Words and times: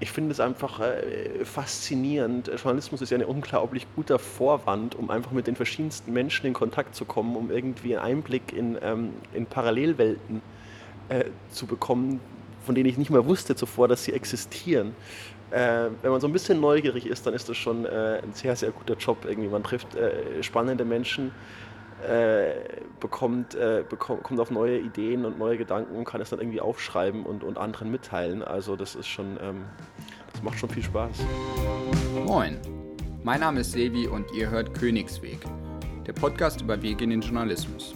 ich 0.00 0.10
finde 0.10 0.32
es 0.32 0.40
einfach 0.40 0.80
äh, 0.80 1.44
faszinierend. 1.44 2.48
Journalismus 2.48 3.00
ist 3.00 3.10
ja 3.10 3.18
ein 3.18 3.24
unglaublich 3.24 3.86
guter 3.94 4.18
Vorwand, 4.18 4.94
um 4.94 5.10
einfach 5.10 5.30
mit 5.30 5.46
den 5.46 5.56
verschiedensten 5.56 6.12
Menschen 6.12 6.46
in 6.46 6.52
Kontakt 6.52 6.94
zu 6.94 7.04
kommen, 7.04 7.36
um 7.36 7.50
irgendwie 7.50 7.96
einen 7.96 8.04
Einblick 8.04 8.52
in, 8.52 8.76
ähm, 8.82 9.10
in 9.32 9.46
Parallelwelten 9.46 10.42
äh, 11.08 11.24
zu 11.50 11.66
bekommen, 11.66 12.20
von 12.64 12.74
denen 12.74 12.88
ich 12.88 12.98
nicht 12.98 13.10
mal 13.10 13.24
wusste 13.26 13.54
zuvor, 13.54 13.88
dass 13.88 14.04
sie 14.04 14.12
existieren. 14.12 14.96
Äh, 15.50 15.90
wenn 16.02 16.10
man 16.10 16.20
so 16.20 16.26
ein 16.26 16.32
bisschen 16.32 16.60
neugierig 16.60 17.06
ist, 17.06 17.26
dann 17.26 17.34
ist 17.34 17.48
das 17.48 17.56
schon 17.56 17.84
äh, 17.84 18.20
ein 18.22 18.32
sehr, 18.32 18.56
sehr 18.56 18.72
guter 18.72 18.96
Job. 18.96 19.24
Irgendwie. 19.28 19.48
Man 19.48 19.62
trifft 19.62 19.94
äh, 19.94 20.42
spannende 20.42 20.84
Menschen, 20.84 21.30
äh, 22.04 22.54
bekommt, 23.00 23.54
äh, 23.54 23.84
bekommt, 23.88 24.22
kommt 24.22 24.40
auf 24.40 24.50
neue 24.50 24.78
Ideen 24.78 25.24
und 25.24 25.38
neue 25.38 25.56
Gedanken 25.56 25.96
und 25.96 26.04
kann 26.04 26.20
es 26.20 26.30
dann 26.30 26.40
irgendwie 26.40 26.60
aufschreiben 26.60 27.24
und, 27.24 27.44
und 27.44 27.58
anderen 27.58 27.90
mitteilen. 27.90 28.42
Also 28.42 28.76
das 28.76 28.94
ist 28.94 29.06
schon, 29.06 29.38
ähm, 29.40 29.64
das 30.32 30.42
macht 30.42 30.58
schon 30.58 30.68
viel 30.68 30.82
Spaß. 30.82 31.18
Moin, 32.26 32.58
mein 33.22 33.40
Name 33.40 33.60
ist 33.60 33.72
Sevi 33.72 34.06
und 34.06 34.26
ihr 34.32 34.50
hört 34.50 34.74
Königsweg, 34.74 35.38
der 36.06 36.12
Podcast 36.12 36.60
über 36.60 36.80
Wege 36.82 37.04
in 37.04 37.10
den 37.10 37.20
Journalismus. 37.20 37.94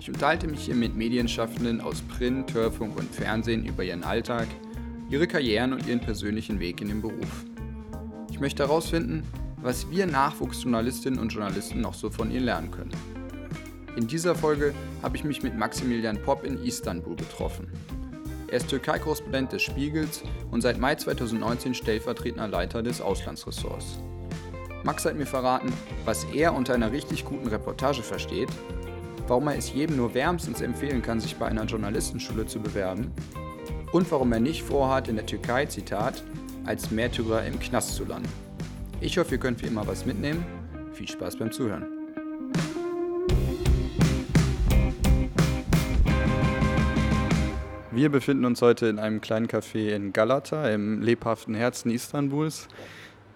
Ich 0.00 0.08
unterhalte 0.08 0.48
mich 0.48 0.64
hier 0.64 0.74
mit 0.74 0.96
Medienschaffenden 0.96 1.80
aus 1.80 2.00
Print, 2.02 2.54
Hörfunk 2.54 2.98
und 2.98 3.14
Fernsehen 3.14 3.66
über 3.66 3.84
ihren 3.84 4.02
Alltag, 4.02 4.48
ihre 5.10 5.26
Karrieren 5.26 5.74
und 5.74 5.86
ihren 5.86 6.00
persönlichen 6.00 6.58
Weg 6.58 6.80
in 6.80 6.88
den 6.88 7.02
Beruf. 7.02 7.44
Ich 8.30 8.40
möchte 8.40 8.62
herausfinden, 8.62 9.24
was 9.62 9.90
wir 9.90 10.06
Nachwuchsjournalistinnen 10.06 11.20
und 11.20 11.32
Journalisten 11.32 11.82
noch 11.82 11.94
so 11.94 12.10
von 12.10 12.30
ihr 12.30 12.40
lernen 12.40 12.70
können. 12.70 12.92
In 13.96 14.06
dieser 14.06 14.34
Folge 14.34 14.72
habe 15.02 15.16
ich 15.16 15.24
mich 15.24 15.42
mit 15.42 15.56
Maximilian 15.56 16.22
Popp 16.22 16.44
in 16.44 16.62
Istanbul 16.62 17.16
getroffen. 17.16 17.68
Er 18.46 18.58
ist 18.58 18.68
Türkei-Korrespondent 18.68 19.52
des 19.52 19.62
Spiegels 19.62 20.22
und 20.50 20.60
seit 20.60 20.78
Mai 20.78 20.94
2019 20.94 21.74
stellvertretender 21.74 22.48
Leiter 22.48 22.82
des 22.82 23.00
Auslandsressorts. 23.00 23.98
Max 24.84 25.04
hat 25.04 25.16
mir 25.16 25.26
verraten, 25.26 25.72
was 26.04 26.24
er 26.32 26.54
unter 26.54 26.74
einer 26.74 26.92
richtig 26.92 27.24
guten 27.24 27.48
Reportage 27.48 28.02
versteht, 28.02 28.48
warum 29.26 29.48
er 29.48 29.56
es 29.56 29.72
jedem 29.72 29.96
nur 29.96 30.14
wärmstens 30.14 30.60
empfehlen 30.60 31.02
kann, 31.02 31.20
sich 31.20 31.36
bei 31.36 31.46
einer 31.46 31.64
Journalistenschule 31.64 32.46
zu 32.46 32.60
bewerben 32.60 33.12
und 33.92 34.10
warum 34.10 34.32
er 34.32 34.40
nicht 34.40 34.62
vorhat, 34.62 35.08
in 35.08 35.16
der 35.16 35.26
Türkei, 35.26 35.66
Zitat, 35.66 36.24
als 36.64 36.90
Märtyrer 36.90 37.44
im 37.44 37.58
Knast 37.58 37.96
zu 37.96 38.04
landen. 38.04 38.28
Ich 39.00 39.18
hoffe, 39.18 39.32
ihr 39.32 39.40
könnt 39.40 39.62
wie 39.62 39.66
immer 39.66 39.86
was 39.86 40.06
mitnehmen. 40.06 40.44
Viel 40.92 41.08
Spaß 41.08 41.36
beim 41.36 41.52
Zuhören. 41.52 41.99
Wir 48.00 48.08
befinden 48.08 48.46
uns 48.46 48.62
heute 48.62 48.86
in 48.86 48.98
einem 48.98 49.20
kleinen 49.20 49.46
Café 49.46 49.90
in 49.90 50.14
Galata, 50.14 50.70
im 50.70 51.02
lebhaften 51.02 51.54
Herzen 51.54 51.90
Istanbuls. 51.90 52.66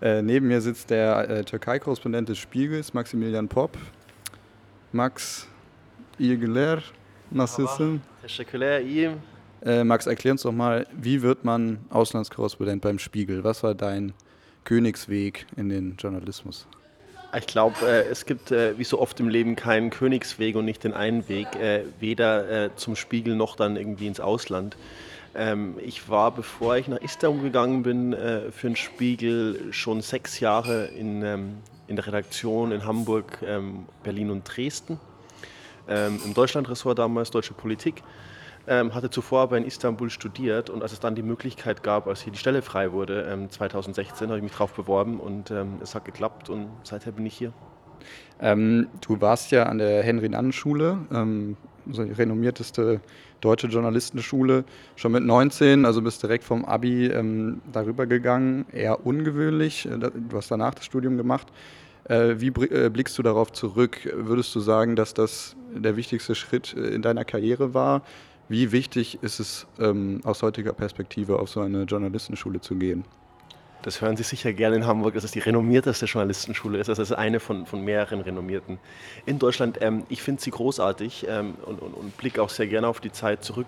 Äh, 0.01 0.23
neben 0.23 0.49
mir 0.49 0.63
sitzt 0.63 0.89
der 0.89 1.29
äh, 1.29 1.45
Türkei-Korrespondent 1.45 2.31
des 2.31 2.39
Spiegels, 2.39 2.95
Maximilian 2.95 3.47
Popp. 3.47 3.77
Max, 4.91 5.47
iyiyim. 6.19 6.81
Äh, 9.63 9.85
Max, 9.85 10.07
erklär 10.07 10.33
uns 10.33 10.41
doch 10.41 10.53
mal, 10.53 10.87
wie 10.99 11.21
wird 11.21 11.45
man 11.45 11.81
Auslandskorrespondent 11.91 12.81
beim 12.81 12.99
Spiegel? 12.99 13.45
Was 13.45 13.63
war 13.63 13.75
dein 13.75 14.15
Königsweg 14.65 15.45
in 15.59 15.69
den 15.69 15.97
Journalismus? 15.99 16.67
Ich 17.37 17.47
glaube, 17.47 17.77
äh, 17.83 18.09
es 18.09 18.27
gibt 18.27 18.51
äh, 18.51 18.79
wie 18.79 18.85
so 18.85 19.01
oft 19.01 19.19
im 19.19 19.29
Leben 19.29 19.57
keinen 19.57 19.91
Königsweg 19.91 20.57
und 20.57 20.65
nicht 20.65 20.85
den 20.85 20.95
einen 20.95 21.29
Weg, 21.29 21.57
äh, 21.57 21.83
weder 21.99 22.67
äh, 22.67 22.71
zum 22.77 22.97
Spiegel 22.97 23.35
noch 23.35 23.57
dann 23.57 23.77
irgendwie 23.77 24.07
ins 24.07 24.21
Ausland. 24.21 24.77
Ähm, 25.35 25.75
ich 25.83 26.09
war, 26.09 26.31
bevor 26.31 26.77
ich 26.77 26.87
nach 26.87 27.01
Istanbul 27.01 27.43
gegangen 27.43 27.83
bin, 27.83 28.13
äh, 28.13 28.53
für 28.53 28.69
den 28.69 28.77
Spiegel 28.77 29.73
schon 29.73 30.01
sechs 30.01 30.39
Jahre 30.39 30.87
in, 30.87 31.23
ähm, 31.23 31.57
in 31.89 31.97
der 31.97 32.07
Redaktion 32.07 32.71
in 32.71 32.85
Hamburg, 32.85 33.39
ähm, 33.45 33.87
Berlin 34.05 34.31
und 34.31 34.45
Dresden. 34.45 35.01
Ähm, 35.89 36.21
Im 36.25 36.35
Deutschlandressort 36.35 36.99
damals, 36.99 37.31
Deutsche 37.31 37.53
Politik 37.53 38.03
ähm, 38.67 38.95
hatte 38.95 39.11
zuvor 39.11 39.43
aber 39.43 39.59
in 39.59 39.65
Istanbul 39.65 40.11
studiert 40.11 40.71
und 40.71 40.83
als 40.83 40.93
es 40.93 41.01
dann 41.01 41.15
die 41.15 41.23
Möglichkeit 41.23 41.83
gab, 41.83 42.07
als 42.07 42.23
hier 42.23 42.33
die 42.33 42.39
Stelle 42.39 42.63
frei 42.63 42.93
wurde, 42.93 43.27
ähm, 43.31 43.51
2016, 43.51 44.29
habe 44.29 44.39
ich 44.39 44.43
mich 44.43 44.53
darauf 44.53 44.73
beworben 44.73 45.21
und 45.21 45.51
ähm, 45.51 45.79
es 45.83 45.95
hat 45.95 46.05
geklappt 46.05 46.51
und 46.51 46.69
seither 46.83 47.13
bin 47.13 47.27
ich 47.27 47.35
hier. 47.35 47.53
Ähm, 48.41 48.89
du 49.07 49.21
warst 49.21 49.51
ja 49.51 49.65
an 49.65 49.79
der 49.79 50.03
Henry-Nannen-Schule, 50.03 50.99
also 51.87 52.05
die 52.05 52.13
renommierteste 52.13 53.01
deutsche 53.45 53.67
Journalistenschule, 53.67 54.65
schon 54.97 55.13
mit 55.13 55.23
19, 55.23 55.85
also 55.85 56.01
bist 56.03 56.23
direkt 56.23 56.45
vom 56.45 56.65
Abi 56.65 57.07
ähm, 57.07 57.61
darüber 57.73 58.07
gegangen. 58.07 58.65
Eher 58.73 59.07
ungewöhnlich, 59.07 59.87
äh, 59.87 59.99
du 59.99 60.37
hast 60.37 60.51
danach 60.51 60.75
das 60.75 60.87
Studium 60.87 61.17
gemacht. 61.17 61.49
Äh, 62.05 62.37
wie 62.39 62.49
äh, 62.49 62.89
blickst 62.91 63.17
du 63.19 63.23
darauf 63.23 63.53
zurück? 63.53 64.11
Würdest 64.15 64.55
du 64.55 64.61
sagen, 64.61 64.97
dass 64.97 65.15
das 65.15 65.57
der 65.75 65.97
wichtigste 65.97 66.35
Schritt 66.35 66.73
in 66.73 67.03
deiner 67.03 67.25
Karriere 67.25 67.75
war? 67.75 68.03
Wie 68.49 68.73
wichtig 68.73 69.23
ist 69.23 69.41
es 69.41 69.67
ähm, 69.79 70.21
aus 70.25 70.43
heutiger 70.43 70.73
Perspektive 70.73 71.39
auf 71.39 71.49
so 71.49 71.61
eine 71.61 71.85
Journalistenschule 71.85 72.61
zu 72.61 72.77
gehen? 72.77 73.05
Das 73.85 74.01
hören 74.01 74.17
Sie 74.17 74.23
sicher 74.23 74.55
gerne 74.55 74.77
in 74.77 74.87
Hamburg, 74.87 75.13
dass 75.13 75.25
es 75.25 75.33
die 75.33 75.41
renommierteste 75.41 76.07
Journalistenschule 76.07 76.79
ist. 76.79 76.89
Das 76.89 76.99
ist 76.99 77.13
eine 77.13 77.39
von, 77.39 77.67
von 77.67 77.85
mehreren 77.85 78.23
renommierten 78.23 78.79
in 79.27 79.39
Deutschland. 79.39 79.77
Ähm, 79.83 80.05
ich 80.09 80.23
finde 80.23 80.41
sie 80.41 80.51
großartig 80.51 81.27
ähm, 81.29 81.57
und, 81.67 81.83
und, 81.83 81.93
und 81.93 82.17
blicke 82.17 82.41
auch 82.41 82.49
sehr 82.49 82.67
gerne 82.67 82.89
auf 82.89 83.01
die 83.01 83.13
Zeit 83.13 83.45
zurück. 83.45 83.67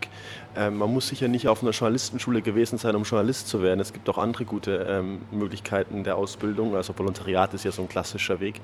Ähm, 0.56 0.78
man 0.78 0.90
muss 0.90 1.08
sicher 1.08 1.28
nicht 1.28 1.48
auf 1.48 1.62
einer 1.62 1.72
Journalistenschule 1.72 2.40
gewesen 2.40 2.78
sein, 2.78 2.96
um 2.96 3.02
Journalist 3.02 3.48
zu 3.48 3.62
werden. 3.62 3.78
Es 3.78 3.92
gibt 3.92 4.08
auch 4.08 4.16
andere 4.16 4.46
gute 4.46 4.86
ähm, 4.88 5.20
Möglichkeiten 5.32 6.02
der 6.02 6.16
Ausbildung. 6.16 6.74
Also 6.74 6.98
Volontariat 6.98 7.52
ist 7.52 7.66
ja 7.66 7.70
so 7.70 7.82
ein 7.82 7.88
klassischer 7.90 8.40
Weg. 8.40 8.62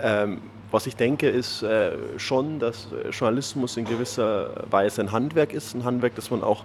Ähm, 0.00 0.42
was 0.72 0.88
ich 0.88 0.96
denke, 0.96 1.28
ist 1.28 1.62
äh, 1.62 1.92
schon, 2.16 2.58
dass 2.58 2.88
Journalismus 3.12 3.76
in 3.76 3.84
gewisser 3.84 4.64
Weise 4.68 5.02
ein 5.02 5.12
Handwerk 5.12 5.52
ist, 5.52 5.76
ein 5.76 5.84
Handwerk, 5.84 6.16
das 6.16 6.32
man 6.32 6.42
auch 6.42 6.64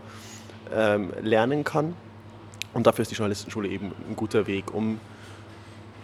ähm, 0.74 1.14
lernen 1.22 1.64
kann. 1.64 1.94
Und 2.74 2.86
dafür 2.88 3.04
ist 3.04 3.12
die 3.12 3.16
Journalistenschule 3.16 3.68
eben 3.68 3.92
ein 4.10 4.16
guter 4.16 4.46
Weg, 4.48 4.74
um, 4.74 5.00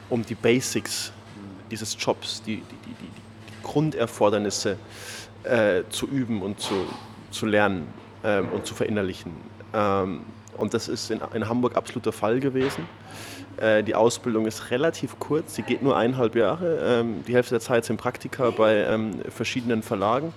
um 0.09 0.25
die 0.25 0.35
Basics 0.35 1.11
dieses 1.69 1.97
Jobs, 1.99 2.41
die, 2.43 2.57
die, 2.57 2.61
die, 2.61 2.91
die 2.91 3.63
Grunderfordernisse 3.63 4.77
äh, 5.43 5.83
zu 5.89 6.07
üben 6.07 6.41
und 6.41 6.59
zu, 6.59 6.85
zu 7.31 7.45
lernen 7.45 7.87
ähm, 8.23 8.49
und 8.49 8.65
zu 8.65 8.75
verinnerlichen. 8.75 9.31
Ähm, 9.73 10.21
und 10.57 10.73
das 10.73 10.87
ist 10.87 11.09
in, 11.09 11.19
in 11.33 11.49
Hamburg 11.49 11.75
absoluter 11.75 12.11
Fall 12.11 12.39
gewesen. 12.39 12.87
Äh, 13.57 13.83
die 13.83 13.95
Ausbildung 13.95 14.45
ist 14.45 14.71
relativ 14.71 15.19
kurz, 15.19 15.55
sie 15.55 15.63
geht 15.63 15.81
nur 15.81 15.97
eineinhalb 15.97 16.35
Jahre. 16.35 17.01
Ähm, 17.01 17.23
die 17.27 17.33
Hälfte 17.33 17.55
der 17.55 17.61
Zeit 17.61 17.85
sind 17.85 17.97
Praktika 17.97 18.49
bei 18.51 18.77
ähm, 18.83 19.21
verschiedenen 19.29 19.83
Verlagen. 19.83 20.33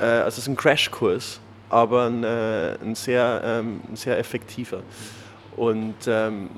Äh, 0.00 0.04
also 0.04 0.28
es 0.28 0.38
ist 0.38 0.48
ein 0.48 0.56
Crashkurs, 0.56 1.40
aber 1.68 2.06
ein, 2.06 2.24
äh, 2.24 2.76
ein, 2.82 2.94
sehr, 2.94 3.42
ähm, 3.44 3.80
ein 3.88 3.96
sehr 3.96 4.18
effektiver. 4.18 4.82
Und 5.60 6.08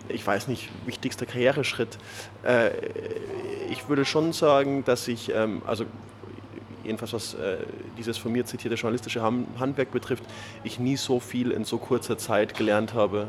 ich 0.09 0.25
weiß 0.25 0.47
nicht, 0.47 0.69
wichtigster 0.87 1.27
Karriereschritt. 1.27 1.99
ich 3.69 3.89
würde 3.89 4.05
schon 4.05 4.33
sagen, 4.33 4.85
dass 4.85 5.09
ich, 5.09 5.33
also 5.67 5.87
jedenfalls 6.85 7.12
was 7.12 7.37
dieses 7.99 8.17
von 8.17 8.31
mir 8.31 8.47
zitierte 8.47 8.77
journalistische 8.77 9.21
Handwerk 9.21 9.91
betrifft, 9.91 10.23
ich 10.62 10.79
nie 10.79 10.97
so 10.97 11.19
viel 11.19 11.51
in 11.51 11.65
so 11.65 11.79
kurzer 11.79 12.17
Zeit 12.17 12.57
gelernt 12.57 12.95
habe 12.95 13.27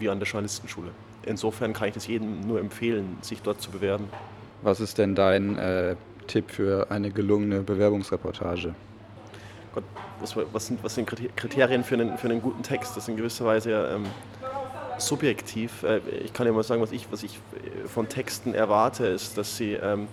wie 0.00 0.08
an 0.08 0.18
der 0.18 0.26
Journalistenschule 0.26 0.90
insofern 1.26 1.72
kann 1.72 1.88
ich 1.88 1.94
das 1.94 2.06
jedem 2.06 2.46
nur 2.46 2.60
empfehlen, 2.60 3.18
sich 3.20 3.42
dort 3.42 3.60
zu 3.60 3.70
bewerben. 3.70 4.08
Was 4.62 4.80
ist 4.80 4.98
denn 4.98 5.14
dein 5.14 5.58
äh, 5.58 5.96
Tipp 6.26 6.50
für 6.50 6.90
eine 6.90 7.10
gelungene 7.10 7.60
Bewerbungsreportage? 7.60 8.74
Gott, 9.74 9.84
was, 10.20 10.34
was, 10.52 10.66
sind, 10.66 10.82
was 10.82 10.94
sind 10.94 11.06
Kriterien 11.36 11.84
für 11.84 11.96
einen, 11.96 12.16
für 12.16 12.28
einen 12.28 12.40
guten 12.40 12.62
Text? 12.62 12.96
Das 12.96 13.04
ist 13.04 13.08
in 13.08 13.16
gewisser 13.16 13.44
Weise 13.44 13.70
ja, 13.70 13.94
ähm, 13.94 14.06
subjektiv. 14.98 15.82
Äh, 15.82 16.00
ich 16.24 16.32
kann 16.32 16.46
ja 16.46 16.52
mal 16.52 16.62
sagen, 16.62 16.82
was 16.82 16.92
ich, 16.92 17.06
was 17.10 17.22
ich 17.22 17.34
äh, 17.34 17.88
von 17.88 18.08
Texten 18.08 18.54
erwarte, 18.54 19.06
ist, 19.06 19.36
dass 19.38 19.56
sie, 19.56 19.74
ähm, 19.74 20.08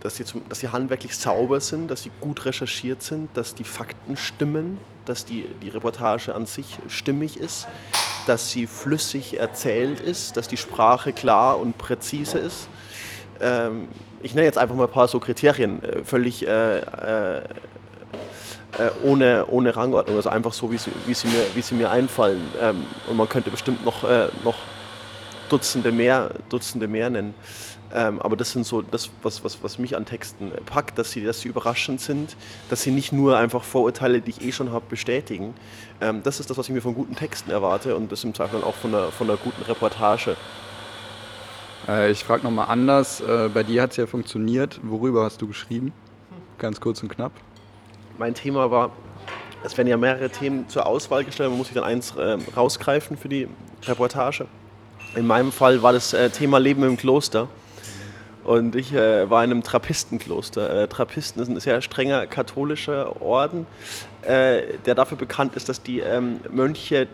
dass, 0.00 0.16
sie 0.16 0.24
zum, 0.24 0.42
dass 0.48 0.60
sie 0.60 0.68
handwerklich 0.68 1.16
sauber 1.16 1.60
sind, 1.60 1.90
dass 1.90 2.02
sie 2.02 2.10
gut 2.20 2.44
recherchiert 2.44 3.02
sind, 3.02 3.28
dass 3.36 3.54
die 3.54 3.64
Fakten 3.64 4.16
stimmen, 4.16 4.78
dass 5.04 5.24
die, 5.24 5.46
die 5.62 5.68
Reportage 5.68 6.34
an 6.34 6.46
sich 6.46 6.78
stimmig 6.88 7.38
ist, 7.38 7.66
dass 8.26 8.50
sie 8.50 8.66
flüssig 8.66 9.38
erzählt 9.38 10.00
ist, 10.00 10.36
dass 10.36 10.48
die 10.48 10.56
Sprache 10.56 11.12
klar 11.12 11.58
und 11.58 11.78
präzise 11.78 12.38
ist. 12.38 12.68
Ähm, 13.40 13.88
ich 14.22 14.34
nenne 14.34 14.46
jetzt 14.46 14.58
einfach 14.58 14.76
mal 14.76 14.84
ein 14.84 14.90
paar 14.90 15.08
so 15.08 15.18
Kriterien, 15.18 15.82
äh, 15.82 16.04
völlig 16.04 16.46
äh, 18.78 18.82
äh, 18.82 18.86
äh, 18.86 18.90
ohne, 19.02 19.46
ohne 19.46 19.76
Rangordnung, 19.76 20.16
also 20.16 20.30
einfach 20.30 20.52
so, 20.52 20.70
wie 20.70 20.78
sie, 20.78 20.90
wie 21.06 21.14
sie, 21.14 21.28
mir, 21.28 21.44
wie 21.54 21.62
sie 21.62 21.74
mir 21.74 21.90
einfallen. 21.90 22.40
Ähm, 22.60 22.84
und 23.08 23.16
man 23.16 23.28
könnte 23.28 23.50
bestimmt 23.50 23.84
noch, 23.84 24.04
äh, 24.04 24.28
noch 24.44 24.56
Dutzende 25.48 25.92
mehr, 25.92 26.30
Dutzende 26.48 26.88
mehr 26.88 27.10
nennen. 27.10 27.34
Ähm, 27.94 28.22
aber 28.22 28.36
das 28.36 28.52
sind 28.52 28.64
so 28.64 28.80
das, 28.80 29.10
was, 29.22 29.44
was, 29.44 29.62
was 29.62 29.78
mich 29.78 29.94
an 29.96 30.06
Texten 30.06 30.50
packt, 30.64 30.96
dass 30.96 31.10
sie, 31.10 31.22
dass 31.22 31.42
sie 31.42 31.48
überraschend 31.48 32.00
sind, 32.00 32.36
dass 32.70 32.82
sie 32.82 32.90
nicht 32.90 33.12
nur 33.12 33.36
einfach 33.36 33.64
Vorurteile, 33.64 34.22
die 34.22 34.30
ich 34.30 34.42
eh 34.42 34.52
schon 34.52 34.72
habe, 34.72 34.86
bestätigen. 34.88 35.52
Ähm, 36.00 36.22
das 36.22 36.40
ist 36.40 36.48
das, 36.48 36.56
was 36.56 36.68
ich 36.68 36.74
mir 36.74 36.80
von 36.80 36.94
guten 36.94 37.14
Texten 37.14 37.50
erwarte 37.50 37.94
und 37.94 38.10
das 38.10 38.24
im 38.24 38.32
Zweifel 38.32 38.64
auch 38.64 38.74
von 38.74 38.94
einer, 38.94 39.12
von 39.12 39.28
einer 39.28 39.36
guten 39.36 39.62
Reportage. 39.64 40.36
Äh, 41.86 42.10
ich 42.10 42.24
frage 42.24 42.44
nochmal 42.44 42.68
anders. 42.68 43.20
Äh, 43.20 43.50
bei 43.52 43.62
dir 43.62 43.82
hat 43.82 43.90
es 43.90 43.98
ja 43.98 44.06
funktioniert. 44.06 44.80
Worüber 44.82 45.24
hast 45.24 45.42
du 45.42 45.46
geschrieben? 45.46 45.92
Ganz 46.56 46.80
kurz 46.80 47.02
und 47.02 47.10
knapp. 47.10 47.32
Mein 48.18 48.34
Thema 48.34 48.70
war, 48.70 48.90
es 49.64 49.76
werden 49.76 49.88
ja 49.88 49.96
mehrere 49.96 50.30
Themen 50.30 50.68
zur 50.68 50.86
Auswahl 50.86 51.24
gestellt, 51.24 51.50
man 51.50 51.58
muss 51.58 51.68
sich 51.68 51.74
dann 51.74 51.84
eins 51.84 52.14
äh, 52.16 52.38
rausgreifen 52.56 53.16
für 53.16 53.28
die 53.28 53.48
Reportage. 53.84 54.46
In 55.14 55.26
meinem 55.26 55.52
Fall 55.52 55.82
war 55.82 55.92
das 55.92 56.12
äh, 56.12 56.30
Thema 56.30 56.58
Leben 56.58 56.82
im 56.84 56.96
Kloster. 56.96 57.48
Und 58.44 58.74
ich 58.74 58.92
äh, 58.92 59.30
war 59.30 59.44
in 59.44 59.50
einem 59.50 59.62
Trappistenkloster. 59.62 60.82
Äh, 60.82 60.88
Trappisten 60.88 61.42
ist 61.42 61.48
ein 61.48 61.60
sehr 61.60 61.80
strenger 61.80 62.26
katholischer 62.26 63.22
Orden, 63.22 63.66
äh, 64.22 64.78
der 64.86 64.94
dafür 64.94 65.18
bekannt 65.18 65.56
ist, 65.56 65.68
dass 65.68 65.82
die 65.82 66.00
ähm, 66.00 66.40
Mönche 66.50 67.08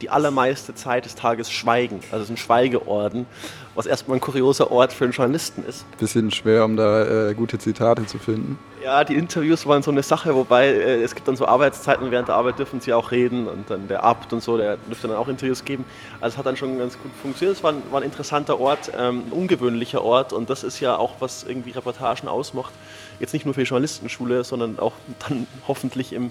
die 0.00 0.10
allermeiste 0.10 0.74
Zeit 0.74 1.04
des 1.04 1.14
Tages 1.14 1.50
schweigen. 1.50 2.00
Also 2.10 2.18
es 2.18 2.24
ist 2.24 2.30
ein 2.30 2.36
Schweigeorden, 2.36 3.26
was 3.74 3.86
erstmal 3.86 4.18
ein 4.18 4.20
kurioser 4.20 4.70
Ort 4.70 4.92
für 4.92 5.04
einen 5.04 5.12
Journalisten 5.12 5.64
ist. 5.64 5.86
Bisschen 5.98 6.30
schwer, 6.30 6.64
um 6.64 6.76
da 6.76 7.30
äh, 7.30 7.34
gute 7.34 7.58
Zitate 7.58 8.04
zu 8.06 8.18
finden. 8.18 8.58
Ja, 8.84 9.02
die 9.02 9.14
Interviews 9.14 9.66
waren 9.66 9.82
so 9.82 9.90
eine 9.90 10.02
Sache, 10.02 10.34
wobei 10.34 10.66
äh, 10.66 11.02
es 11.02 11.14
gibt 11.14 11.26
dann 11.26 11.36
so 11.36 11.46
Arbeitszeiten, 11.46 12.10
während 12.10 12.28
der 12.28 12.34
Arbeit 12.34 12.58
dürfen 12.58 12.80
sie 12.80 12.92
auch 12.92 13.12
reden 13.12 13.48
und 13.48 13.70
dann 13.70 13.88
der 13.88 14.04
Abt 14.04 14.32
und 14.34 14.42
so, 14.42 14.58
der 14.58 14.76
dürfte 14.76 15.08
dann 15.08 15.16
auch 15.16 15.28
Interviews 15.28 15.64
geben. 15.64 15.86
Also 16.20 16.34
es 16.34 16.38
hat 16.38 16.44
dann 16.44 16.58
schon 16.58 16.78
ganz 16.78 16.98
gut 16.98 17.10
funktioniert. 17.22 17.56
Es 17.56 17.64
war 17.64 17.72
ein, 17.72 17.82
war 17.90 18.00
ein 18.00 18.04
interessanter 18.04 18.60
Ort, 18.60 18.92
ähm, 18.98 19.22
ein 19.28 19.32
ungewöhnlicher 19.32 20.04
Ort 20.04 20.34
und 20.34 20.50
das 20.50 20.64
ist 20.64 20.80
ja 20.80 20.96
auch, 20.96 21.14
was 21.20 21.44
irgendwie 21.44 21.70
Reportagen 21.70 22.28
ausmacht. 22.28 22.74
Jetzt 23.20 23.32
nicht 23.32 23.44
nur 23.44 23.54
für 23.54 23.60
die 23.62 23.68
Journalistenschule, 23.68 24.44
sondern 24.44 24.78
auch 24.78 24.94
dann 25.28 25.46
hoffentlich 25.66 26.12
im 26.12 26.30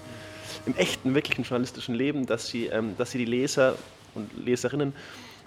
im 0.66 0.76
echten, 0.76 1.14
wirklichen 1.14 1.44
journalistischen 1.44 1.94
Leben, 1.94 2.26
dass 2.26 2.48
sie, 2.48 2.66
ähm, 2.66 2.94
dass 2.96 3.10
sie 3.10 3.18
die 3.18 3.24
Leser 3.24 3.76
und 4.14 4.30
Leserinnen 4.44 4.94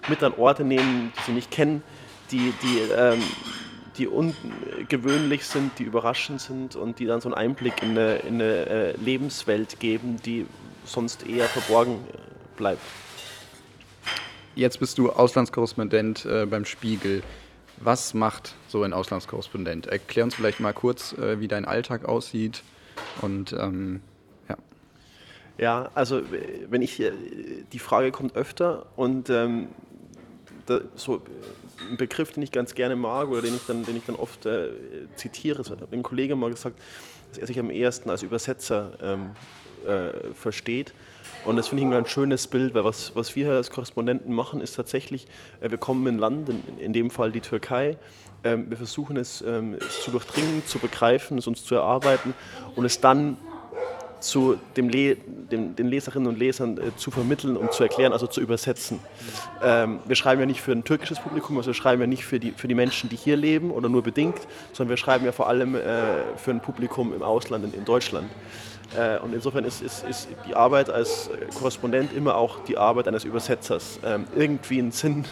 mit 0.08 0.22
an 0.22 0.34
Orte 0.34 0.64
nehmen, 0.64 1.12
die 1.16 1.22
sie 1.26 1.32
nicht 1.32 1.50
kennen, 1.50 1.82
die, 2.30 2.52
die, 2.62 2.78
ähm, 2.96 3.22
die 3.96 4.06
ungewöhnlich 4.06 5.44
sind, 5.44 5.78
die 5.78 5.84
überraschend 5.84 6.40
sind 6.40 6.76
und 6.76 6.98
die 6.98 7.06
dann 7.06 7.20
so 7.20 7.28
einen 7.28 7.34
Einblick 7.34 7.82
in 7.82 7.90
eine, 7.90 8.16
in 8.16 8.34
eine 8.34 8.66
äh, 8.66 8.96
Lebenswelt 8.96 9.80
geben, 9.80 10.18
die 10.24 10.46
sonst 10.84 11.26
eher 11.26 11.46
verborgen 11.46 11.94
äh, 12.12 12.18
bleibt. 12.56 12.82
Jetzt 14.54 14.80
bist 14.80 14.98
du 14.98 15.10
Auslandskorrespondent 15.10 16.24
äh, 16.26 16.46
beim 16.46 16.64
Spiegel. 16.64 17.22
Was 17.80 18.14
macht 18.14 18.54
so 18.68 18.82
ein 18.82 18.92
Auslandskorrespondent? 18.92 19.86
Erklär 19.86 20.24
uns 20.24 20.34
vielleicht 20.34 20.60
mal 20.60 20.72
kurz, 20.72 21.12
äh, 21.12 21.40
wie 21.40 21.48
dein 21.48 21.64
Alltag 21.64 22.04
aussieht 22.04 22.62
und 23.22 23.52
ähm, 23.52 24.00
ja, 25.58 25.90
also 25.94 26.22
wenn 26.70 26.82
ich 26.82 27.02
die 27.72 27.78
Frage 27.80 28.12
kommt 28.12 28.36
öfter 28.36 28.86
und 28.94 29.28
ähm, 29.28 29.66
da, 30.66 30.80
so 30.94 31.20
ein 31.90 31.96
Begriff, 31.96 32.32
den 32.32 32.44
ich 32.44 32.52
ganz 32.52 32.76
gerne 32.76 32.94
mag 32.94 33.28
oder 33.28 33.42
den 33.42 33.56
ich 33.56 33.66
dann, 33.66 33.84
den 33.84 33.96
ich 33.96 34.04
dann 34.06 34.14
oft 34.14 34.46
äh, 34.46 34.70
zitiere, 35.16 35.64
so, 35.64 35.72
hat 35.72 35.92
ein 35.92 36.02
Kollege 36.04 36.36
mal 36.36 36.50
gesagt, 36.50 36.78
dass 37.30 37.38
er 37.38 37.48
sich 37.48 37.58
am 37.58 37.70
ehesten 37.70 38.08
als 38.08 38.22
Übersetzer 38.22 38.92
ähm, 39.02 39.30
äh, 39.86 40.34
versteht. 40.34 40.92
Und 41.44 41.56
das 41.56 41.68
finde 41.68 41.82
ich 41.82 41.88
ein 41.88 41.92
ganz 41.92 42.10
schönes 42.10 42.46
Bild, 42.46 42.74
weil 42.74 42.84
was, 42.84 43.14
was 43.14 43.34
wir 43.36 43.52
als 43.52 43.70
Korrespondenten 43.70 44.34
machen, 44.34 44.60
ist 44.60 44.74
tatsächlich, 44.74 45.26
äh, 45.60 45.70
wir 45.70 45.78
kommen 45.78 46.06
in 46.06 46.18
Land, 46.18 46.48
in, 46.48 46.62
in 46.78 46.92
dem 46.92 47.10
Fall 47.10 47.32
die 47.32 47.40
Türkei, 47.40 47.96
ähm, 48.44 48.66
wir 48.68 48.76
versuchen 48.76 49.16
es, 49.16 49.42
ähm, 49.42 49.74
es 49.74 50.02
zu 50.02 50.10
durchdringen, 50.10 50.64
zu 50.66 50.78
begreifen, 50.78 51.38
es 51.38 51.46
uns 51.46 51.64
zu 51.64 51.74
erarbeiten 51.74 52.34
und 52.76 52.84
es 52.84 53.00
dann 53.00 53.36
zu 54.20 54.58
dem 54.76 54.88
Le 54.88 55.16
dem, 55.16 55.76
den 55.76 55.88
Leserinnen 55.88 56.28
und 56.28 56.38
Lesern 56.38 56.78
äh, 56.78 56.96
zu 56.96 57.10
vermitteln 57.10 57.56
und 57.56 57.72
zu 57.72 57.82
erklären, 57.82 58.12
also 58.12 58.26
zu 58.26 58.40
übersetzen. 58.40 58.98
Ähm, 59.62 60.00
wir 60.06 60.16
schreiben 60.16 60.40
ja 60.40 60.46
nicht 60.46 60.60
für 60.60 60.72
ein 60.72 60.84
türkisches 60.84 61.18
Publikum, 61.20 61.56
also 61.56 61.68
wir 61.68 61.74
schreiben 61.74 62.00
ja 62.00 62.06
nicht 62.06 62.24
für 62.24 62.38
die, 62.38 62.52
für 62.52 62.68
die 62.68 62.74
Menschen, 62.74 63.08
die 63.08 63.16
hier 63.16 63.36
leben 63.36 63.70
oder 63.70 63.88
nur 63.88 64.02
bedingt, 64.02 64.38
sondern 64.72 64.90
wir 64.90 64.96
schreiben 64.96 65.24
ja 65.24 65.32
vor 65.32 65.48
allem 65.48 65.74
äh, 65.74 65.80
für 66.36 66.50
ein 66.50 66.60
Publikum 66.60 67.14
im 67.14 67.22
Ausland, 67.22 67.64
in, 67.64 67.72
in 67.72 67.84
Deutschland. 67.84 68.28
Äh, 68.96 69.18
und 69.18 69.34
insofern 69.34 69.64
ist, 69.64 69.82
ist, 69.82 70.04
ist, 70.06 70.28
die 70.46 70.54
Arbeit 70.54 70.90
als 70.90 71.30
Korrespondent 71.54 72.12
immer 72.12 72.36
auch 72.36 72.64
die 72.64 72.76
Arbeit 72.76 73.08
eines 73.08 73.24
Übersetzers. 73.24 74.00
Ähm, 74.04 74.24
irgendwie 74.36 74.78
einen 74.78 74.92
Sinn, 74.92 75.24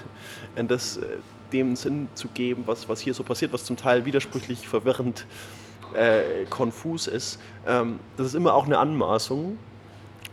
in 0.57 0.69
das, 0.69 0.99
äh, 0.99 1.07
dem 1.53 1.77
Sinn 1.77 2.09
zu 2.15 2.29
geben, 2.29 2.65
was, 2.67 2.89
was 2.89 3.01
hier 3.01 3.15
so 3.15 3.23
passiert, 3.23 3.53
was 3.53 3.65
zum 3.65 3.77
Teil 3.77 4.05
widersprüchlich, 4.05 4.67
verwirrend 4.67 5.21
ist 5.21 5.66
äh, 5.95 6.45
konfus 6.49 7.07
ist. 7.07 7.41
Ähm, 7.67 8.01
das 8.17 8.29
ist 8.29 8.35
immer 8.35 8.55
auch 8.55 8.67
eine 8.67 8.79
Anmaßung, 8.79 9.59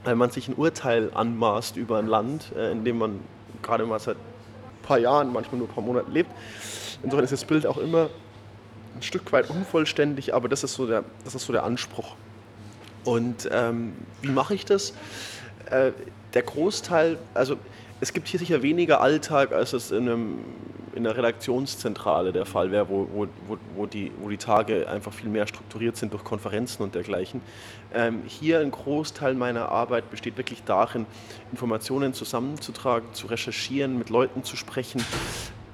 weil 0.03 0.15
man 0.15 0.29
sich 0.29 0.47
ein 0.47 0.55
Urteil 0.55 1.11
anmaßt 1.13 1.77
über 1.77 1.99
ein 1.99 2.07
Land, 2.07 2.51
äh, 2.55 2.71
in 2.71 2.83
dem 2.83 2.97
man 2.97 3.19
gerade 3.61 3.85
mal 3.85 3.99
seit 3.99 4.17
ein 4.17 4.83
paar 4.83 4.99
Jahren, 4.99 5.31
manchmal 5.31 5.59
nur 5.59 5.67
ein 5.67 5.73
paar 5.73 5.83
Monaten 5.83 6.11
lebt. 6.11 6.29
Insofern 7.01 7.23
ist 7.23 7.33
das 7.33 7.45
Bild 7.45 7.65
auch 7.65 7.77
immer 7.77 8.09
ein 8.95 9.01
Stück 9.01 9.31
weit 9.31 9.49
unvollständig, 9.49 10.33
aber 10.33 10.49
das 10.49 10.63
ist 10.63 10.73
so 10.75 10.85
der, 10.85 11.03
das 11.23 11.35
ist 11.35 11.45
so 11.45 11.53
der 11.53 11.63
Anspruch. 11.63 12.15
Und 13.03 13.49
ähm, 13.51 13.93
wie 14.21 14.31
mache 14.31 14.53
ich 14.55 14.65
das? 14.65 14.93
Äh, 15.69 15.91
der 16.33 16.43
Großteil, 16.43 17.17
also 17.33 17.57
es 18.03 18.11
gibt 18.11 18.27
hier 18.27 18.37
sicher 18.37 18.61
weniger 18.61 18.99
Alltag, 18.99 19.53
als 19.53 19.71
es 19.71 19.91
in, 19.91 20.09
einem, 20.09 20.39
in 20.93 21.07
einer 21.07 21.15
Redaktionszentrale 21.15 22.33
der 22.33 22.45
Fall 22.45 22.69
wäre, 22.69 22.89
wo, 22.89 23.07
wo, 23.13 23.27
wo, 23.77 23.85
die, 23.85 24.11
wo 24.19 24.27
die 24.27 24.35
Tage 24.35 24.89
einfach 24.89 25.13
viel 25.13 25.29
mehr 25.29 25.47
strukturiert 25.47 25.95
sind 25.95 26.11
durch 26.11 26.25
Konferenzen 26.25 26.83
und 26.83 26.95
dergleichen. 26.95 27.39
Ähm, 27.93 28.23
hier 28.27 28.59
ein 28.59 28.71
Großteil 28.71 29.35
meiner 29.35 29.69
Arbeit 29.69 30.11
besteht 30.11 30.35
wirklich 30.35 30.65
darin, 30.65 31.05
Informationen 31.51 32.13
zusammenzutragen, 32.13 33.13
zu 33.13 33.27
recherchieren, 33.27 33.97
mit 33.97 34.09
Leuten 34.09 34.43
zu 34.43 34.57
sprechen, 34.57 35.01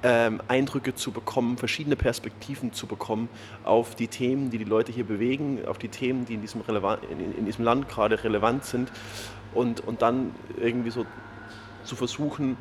ähm, 0.04 0.40
Eindrücke 0.48 0.94
zu 0.94 1.12
bekommen, 1.12 1.58
verschiedene 1.58 1.96
Perspektiven 1.96 2.74
zu 2.74 2.86
bekommen 2.86 3.28
auf 3.64 3.96
die 3.96 4.08
Themen, 4.08 4.52
die 4.52 4.60
die 4.60 4.66
Leute 4.66 4.92
hier 4.92 5.04
bewegen, 5.04 5.66
auf 5.66 5.80
die 5.80 5.90
Themen, 5.90 6.26
die 6.28 6.36
in 6.36 6.42
diesem, 6.42 6.62
in, 7.10 7.38
in 7.40 7.46
diesem 7.48 7.66
Land 7.66 7.90
gerade 7.90 8.24
relevant 8.24 8.66
sind 8.66 8.92
und, 9.56 9.80
und 9.80 10.04
dann 10.04 10.36
irgendwie 10.62 10.92
so 10.92 11.08
zu 11.84 11.96
versuchen, 11.96 12.58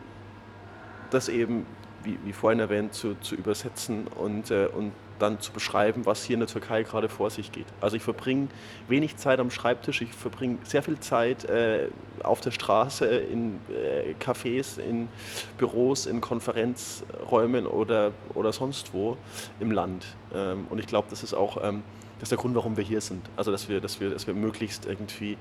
das 1.10 1.28
eben, 1.28 1.66
wie, 2.04 2.18
wie 2.24 2.32
vorhin 2.32 2.60
erwähnt, 2.60 2.94
zu, 2.94 3.14
zu 3.20 3.34
übersetzen 3.34 4.06
und, 4.06 4.50
äh, 4.50 4.66
und 4.66 4.92
dann 5.18 5.40
zu 5.40 5.52
beschreiben, 5.52 6.06
was 6.06 6.22
hier 6.22 6.34
in 6.34 6.40
der 6.40 6.48
Türkei 6.48 6.84
gerade 6.84 7.08
vor 7.08 7.30
sich 7.30 7.50
geht. 7.50 7.66
Also 7.80 7.96
ich 7.96 8.02
verbringe 8.02 8.48
wenig 8.86 9.16
Zeit 9.16 9.40
am 9.40 9.50
Schreibtisch, 9.50 10.00
ich 10.00 10.12
verbringe 10.12 10.58
sehr 10.62 10.82
viel 10.82 11.00
Zeit 11.00 11.44
äh, 11.44 11.88
auf 12.22 12.40
der 12.40 12.52
Straße, 12.52 13.06
in 13.06 13.58
äh, 13.68 14.14
Cafés, 14.22 14.78
in 14.78 15.08
Büros, 15.56 16.06
in 16.06 16.20
Konferenzräumen 16.20 17.66
oder, 17.66 18.12
oder 18.34 18.52
sonst 18.52 18.94
wo 18.94 19.16
im 19.58 19.72
Land. 19.72 20.06
Ähm, 20.32 20.66
und 20.70 20.78
ich 20.78 20.86
glaube, 20.86 21.08
das 21.10 21.22
ist 21.22 21.34
auch 21.34 21.58
ähm, 21.62 21.82
das 22.18 22.26
ist 22.26 22.30
der 22.32 22.38
Grund, 22.38 22.56
warum 22.56 22.76
wir 22.76 22.82
hier 22.82 23.00
sind. 23.00 23.24
Also 23.36 23.52
dass 23.52 23.68
wir, 23.68 23.80
dass 23.80 24.00
wir, 24.00 24.10
dass 24.10 24.26
wir 24.26 24.34
möglichst 24.34 24.86
irgendwie 24.86 25.38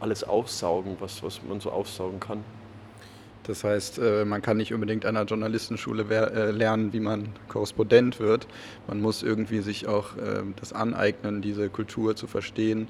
alles 0.00 0.22
aufsaugen, 0.22 0.96
was, 1.00 1.22
was 1.22 1.42
man 1.42 1.60
so 1.60 1.70
aufsaugen 1.70 2.20
kann. 2.20 2.44
Das 3.50 3.64
heißt, 3.64 3.98
äh, 3.98 4.24
man 4.24 4.42
kann 4.42 4.58
nicht 4.58 4.72
unbedingt 4.72 5.04
an 5.04 5.16
einer 5.16 5.26
Journalistenschule 5.26 6.04
äh, 6.08 6.52
lernen, 6.52 6.92
wie 6.92 7.00
man 7.00 7.30
Korrespondent 7.48 8.20
wird. 8.20 8.46
Man 8.86 9.00
muss 9.00 9.24
irgendwie 9.24 9.58
sich 9.58 9.88
auch 9.88 10.10
ähm, 10.24 10.54
das 10.60 10.72
aneignen, 10.72 11.42
diese 11.42 11.68
Kultur 11.68 12.14
zu 12.14 12.28
verstehen, 12.28 12.86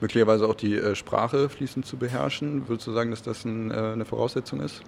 möglicherweise 0.00 0.48
auch 0.48 0.56
die 0.56 0.74
äh, 0.74 0.96
Sprache 0.96 1.48
fließend 1.48 1.86
zu 1.86 1.96
beherrschen. 1.96 2.68
Würdest 2.68 2.88
du 2.88 2.92
sagen, 2.92 3.12
dass 3.12 3.22
das 3.22 3.46
eine 3.46 4.04
Voraussetzung 4.04 4.58
ist? 4.58 4.82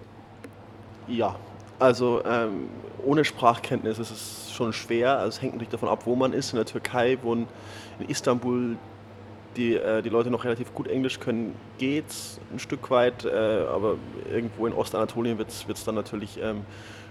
Ja, 1.07 1.37
also 1.79 2.21
ähm, 2.25 2.67
ohne 3.05 3.23
Sprachkenntnis 3.23 3.99
ist 3.99 4.11
es 4.11 4.51
schon 4.51 4.73
schwer. 4.73 5.19
Also 5.19 5.37
es 5.37 5.41
hängt 5.41 5.53
natürlich 5.53 5.71
davon 5.71 5.87
ab, 5.87 6.01
wo 6.05 6.17
man 6.17 6.33
ist. 6.33 6.51
In 6.51 6.57
der 6.57 6.65
Türkei 6.65 7.17
wohnen 7.21 7.47
in 7.97 8.09
Istanbul 8.09 8.75
die, 9.55 9.75
äh, 9.75 10.01
die 10.01 10.09
Leute 10.09 10.29
noch 10.29 10.43
relativ 10.43 10.73
gut 10.73 10.87
Englisch 10.87 11.19
können, 11.19 11.55
geht's 11.77 12.39
ein 12.51 12.59
Stück 12.59 12.89
weit, 12.89 13.25
äh, 13.25 13.29
aber 13.29 13.97
irgendwo 14.31 14.67
in 14.67 14.73
Ostanatolien 14.73 15.37
wird 15.37 15.49
es 15.49 15.83
dann 15.83 15.95
natürlich 15.95 16.39
ähm, 16.41 16.61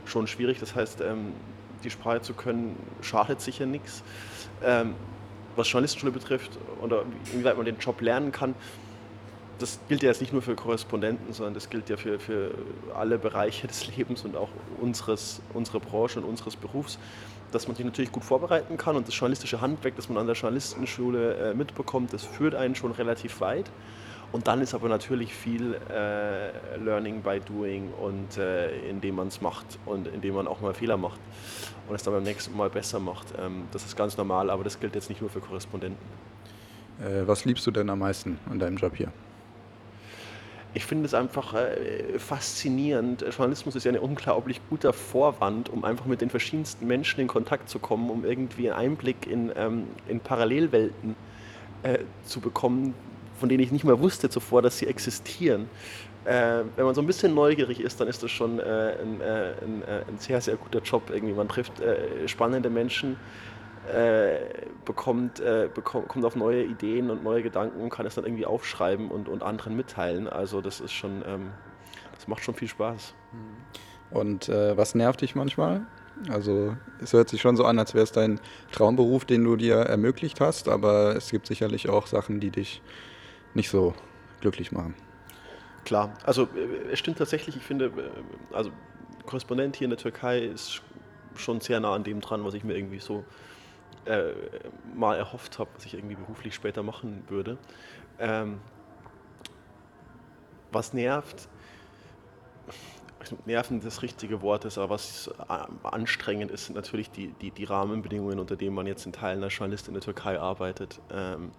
schon 0.05 0.27
schwierig. 0.27 0.59
Das 0.59 0.75
heißt, 0.75 1.01
ähm, 1.01 1.33
die 1.85 1.91
Sprache 1.91 2.23
zu 2.23 2.35
können, 2.35 2.77
schadet 3.01 3.41
sicher 3.41 3.67
nichts. 3.67 4.03
Ähm, 4.65 4.95
was 5.57 5.71
Journalistenschule 5.71 6.13
betrifft 6.13 6.59
oder 6.81 7.05
inwieweit 7.33 7.57
man 7.57 7.67
den 7.67 7.79
Job 7.79 8.01
lernen 8.01 8.33
kann, 8.33 8.55
das 9.63 9.79
gilt 9.89 10.03
ja 10.03 10.09
jetzt 10.09 10.21
nicht 10.21 10.33
nur 10.33 10.43
für 10.43 10.55
Korrespondenten, 10.55 11.33
sondern 11.33 11.55
das 11.55 11.71
gilt 11.71 11.89
ja 11.89 11.97
für, 11.97 12.19
für 12.19 12.51
alle 12.95 13.19
Bereiche 13.19 13.67
des 13.67 13.97
Lebens 13.97 14.25
und 14.25 14.37
auch 14.37 14.51
unseres, 14.81 15.41
unserer 15.55 15.81
Branche 15.81 16.21
und 16.21 16.27
unseres 16.27 16.57
Berufs 16.57 16.99
dass 17.53 17.69
man 17.69 17.77
sich 17.77 17.85
natürlich 17.85 18.13
gut 18.13 18.25
vorbereiten 18.25 18.77
kann 18.77 18.97
und 18.97 19.07
das 19.07 19.15
journalistische 19.15 19.61
Handwerk, 19.61 19.95
das 19.97 20.09
man 20.09 20.19
an 20.19 20.27
der 20.27 20.35
Journalistenschule 20.35 21.51
äh, 21.51 21.55
mitbekommt, 21.55 22.13
das 22.13 22.25
führt 22.25 22.55
einen 22.55 22.75
schon 22.75 22.93
relativ 22.93 23.41
weit. 23.41 23.71
Und 24.33 24.49
dann 24.49 24.63
ist 24.63 24.73
aber 24.73 24.89
natürlich 24.89 25.35
viel 25.35 25.75
äh, 25.91 26.79
Learning 26.79 27.21
by 27.21 27.39
Doing 27.41 27.93
und 27.93 28.39
äh, 28.39 28.89
indem 28.89 29.17
man 29.17 29.29
es 29.29 29.43
macht 29.43 29.79
und 29.85 30.09
indem 30.09 30.35
man 30.35 30.49
auch 30.49 30.63
mal 30.63 30.73
Fehler 30.73 30.97
macht 30.97 31.21
und 31.87 31.95
es 31.95 32.03
dann 32.03 32.15
beim 32.15 32.23
nächsten 32.23 32.57
Mal 32.57 32.71
besser 32.71 32.99
macht. 32.99 33.27
Ähm, 33.39 33.65
das 33.73 33.85
ist 33.85 33.95
ganz 33.95 34.17
normal, 34.17 34.49
aber 34.49 34.65
das 34.65 34.81
gilt 34.81 34.95
jetzt 34.95 35.11
nicht 35.11 35.21
nur 35.21 35.29
für 35.29 35.41
Korrespondenten. 35.41 36.03
Äh, 36.99 37.27
was 37.27 37.45
liebst 37.45 37.67
du 37.67 37.71
denn 37.71 37.91
am 37.91 37.99
meisten 37.99 38.39
an 38.49 38.59
deinem 38.59 38.79
Job 38.79 38.97
hier? 38.97 39.13
Ich 40.75 40.87
finde 40.87 41.05
es 41.05 41.13
einfach 41.13 41.53
äh, 41.53 42.19
faszinierend. 42.19 43.23
Journalismus 43.23 43.77
ist 43.77 43.85
ja 43.85 43.93
ein 43.93 43.99
unglaublich 43.99 44.61
guter 44.71 44.95
Vorwand, 44.95 45.69
um 45.69 45.85
einfach 45.85 46.07
mit 46.07 46.23
den 46.23 46.31
verschiedensten 46.31 46.87
Menschen 46.87 47.21
in 47.21 47.29
Kontakt 47.29 47.69
zu 47.69 47.79
kommen, 47.79 48.09
um 48.09 48.25
irgendwie 48.25 48.71
einen 48.71 48.93
Einblick 48.93 49.27
in, 49.27 49.53
ähm, 49.55 49.89
in 50.09 50.21
Parallelwelten 50.21 51.15
äh, 51.83 51.99
zu 52.25 52.41
bekommen, 52.41 52.95
von 53.39 53.51
denen 53.51 53.63
ich 53.63 53.71
nicht 53.71 53.85
mal 53.85 54.01
wusste 54.01 54.31
zuvor, 54.31 54.63
dass 54.63 54.79
sie 54.79 54.87
existieren. 54.87 55.69
Äh, 56.25 56.63
wenn 56.77 56.87
man 56.87 56.95
so 56.95 57.03
ein 57.03 57.07
bisschen 57.07 57.35
neugierig 57.35 57.81
ist, 57.81 58.01
dann 58.01 58.09
ist 58.09 58.23
das 58.23 58.31
schon 58.31 58.59
äh, 58.59 58.63
ein, 58.63 59.21
äh, 59.21 59.53
ein, 59.63 59.83
äh, 59.83 60.05
ein, 60.09 60.19
sehr, 60.19 60.41
sehr 60.41 60.57
guter 60.57 60.81
Job. 60.81 61.11
Irgendwie. 61.11 61.35
Man 61.35 61.49
trifft 61.49 61.83
spannende 62.27 62.71
Menschen, 62.71 63.17
äh, 63.89 64.39
bekommt, 64.85 65.43
bekommt, 65.75 66.09
kommt 66.09 66.25
auf 66.25 66.37
neue 66.37 66.65
Ideen 66.65 67.11
und 67.11 67.23
neue 67.23 67.43
Gedanken 67.43 67.81
und 67.81 67.91
kann 67.91 68.07
es 68.07 68.15
dann 68.15 68.25
irgendwie 68.25 68.47
aufschreiben 68.47 69.11
und, 69.11 69.29
und 69.29 69.43
anderen 69.43 69.77
mitteilen. 69.77 70.29
Also 70.29 70.61
das 70.61 70.81
ist 70.81 70.93
schon, 70.93 71.23
ähm, 71.27 71.51
das 72.15 72.29
macht 72.29 72.45
schon 72.45 72.55
viel 72.55 72.69
Spaß. 72.69 73.15
Und 74.11 74.49
was 74.49 74.95
nervt 74.95 75.23
dich 75.23 75.35
manchmal? 75.35 75.87
Also 76.29 76.77
es 77.01 77.13
hört 77.13 77.29
sich 77.29 77.41
schon 77.41 77.57
so 77.57 77.65
an, 77.65 77.79
als 77.79 77.95
wäre 77.95 78.05
es 78.05 78.13
dein 78.13 78.39
Traumberuf, 78.71 79.25
den 79.25 79.43
du 79.43 79.57
dir 79.57 79.77
ermöglicht 79.77 80.41
hast, 80.41 80.69
aber 80.69 81.17
es 81.17 81.31
gibt 81.31 81.47
sicherlich 81.47 81.89
auch 81.89 82.07
Sachen, 82.07 82.39
die 82.39 82.51
dich 82.51 82.83
nicht 83.55 83.71
so 83.71 83.95
glücklich 84.41 84.73
machen. 84.73 84.95
Klar, 85.85 86.15
also 86.25 86.45
äh, 86.45 86.93
es 86.93 86.99
stimmt 86.99 87.19
tatsächlich, 87.19 87.57
ich 87.57 87.63
finde, 87.63 87.87
äh, 87.87 88.55
also 88.55 88.71
Korrespondent 89.27 89.77
hier 89.77 89.87
in 89.87 89.91
der 89.91 89.99
Türkei 89.99 90.41
ist 90.41 90.83
schon 91.35 91.61
sehr 91.61 91.81
nah 91.81 91.95
an 91.95 92.05
dem 92.05 92.21
dran, 92.21 92.45
was 92.45 92.55
ich 92.55 92.63
mir 92.63 92.77
irgendwie 92.77 92.99
so 93.01 93.25
äh, 94.07 94.33
mal 94.95 95.17
erhofft 95.17 95.59
habe, 95.59 95.71
was 95.75 95.85
ich 95.85 95.95
irgendwie 95.95 96.17
beruflich 96.17 96.55
später 96.55 96.83
machen 96.83 97.25
würde. 97.29 97.59
Ähm, 98.19 98.61
was 100.71 100.93
nervt, 100.93 101.49
nerven 103.47 103.81
das 103.81 104.03
richtige 104.03 104.43
Wort 104.43 104.65
ist, 104.65 104.79
aber 104.79 104.91
was 104.91 105.29
äh, 105.29 105.87
anstrengend 105.87 106.51
ist, 106.51 106.67
sind 106.67 106.75
natürlich 106.75 107.11
die, 107.11 107.29
die, 107.29 107.51
die 107.51 107.65
Rahmenbedingungen, 107.65 108.39
unter 108.39 108.57
denen 108.57 108.75
man 108.75 108.87
jetzt 108.87 109.07
in 109.07 109.13
Teilen 109.13 109.43
als 109.43 109.57
Journalist 109.57 109.89
in 109.89 109.95
der 109.95 110.03
Türkei 110.03 110.39
arbeitet. 110.39 111.01
Ähm, 111.11 111.53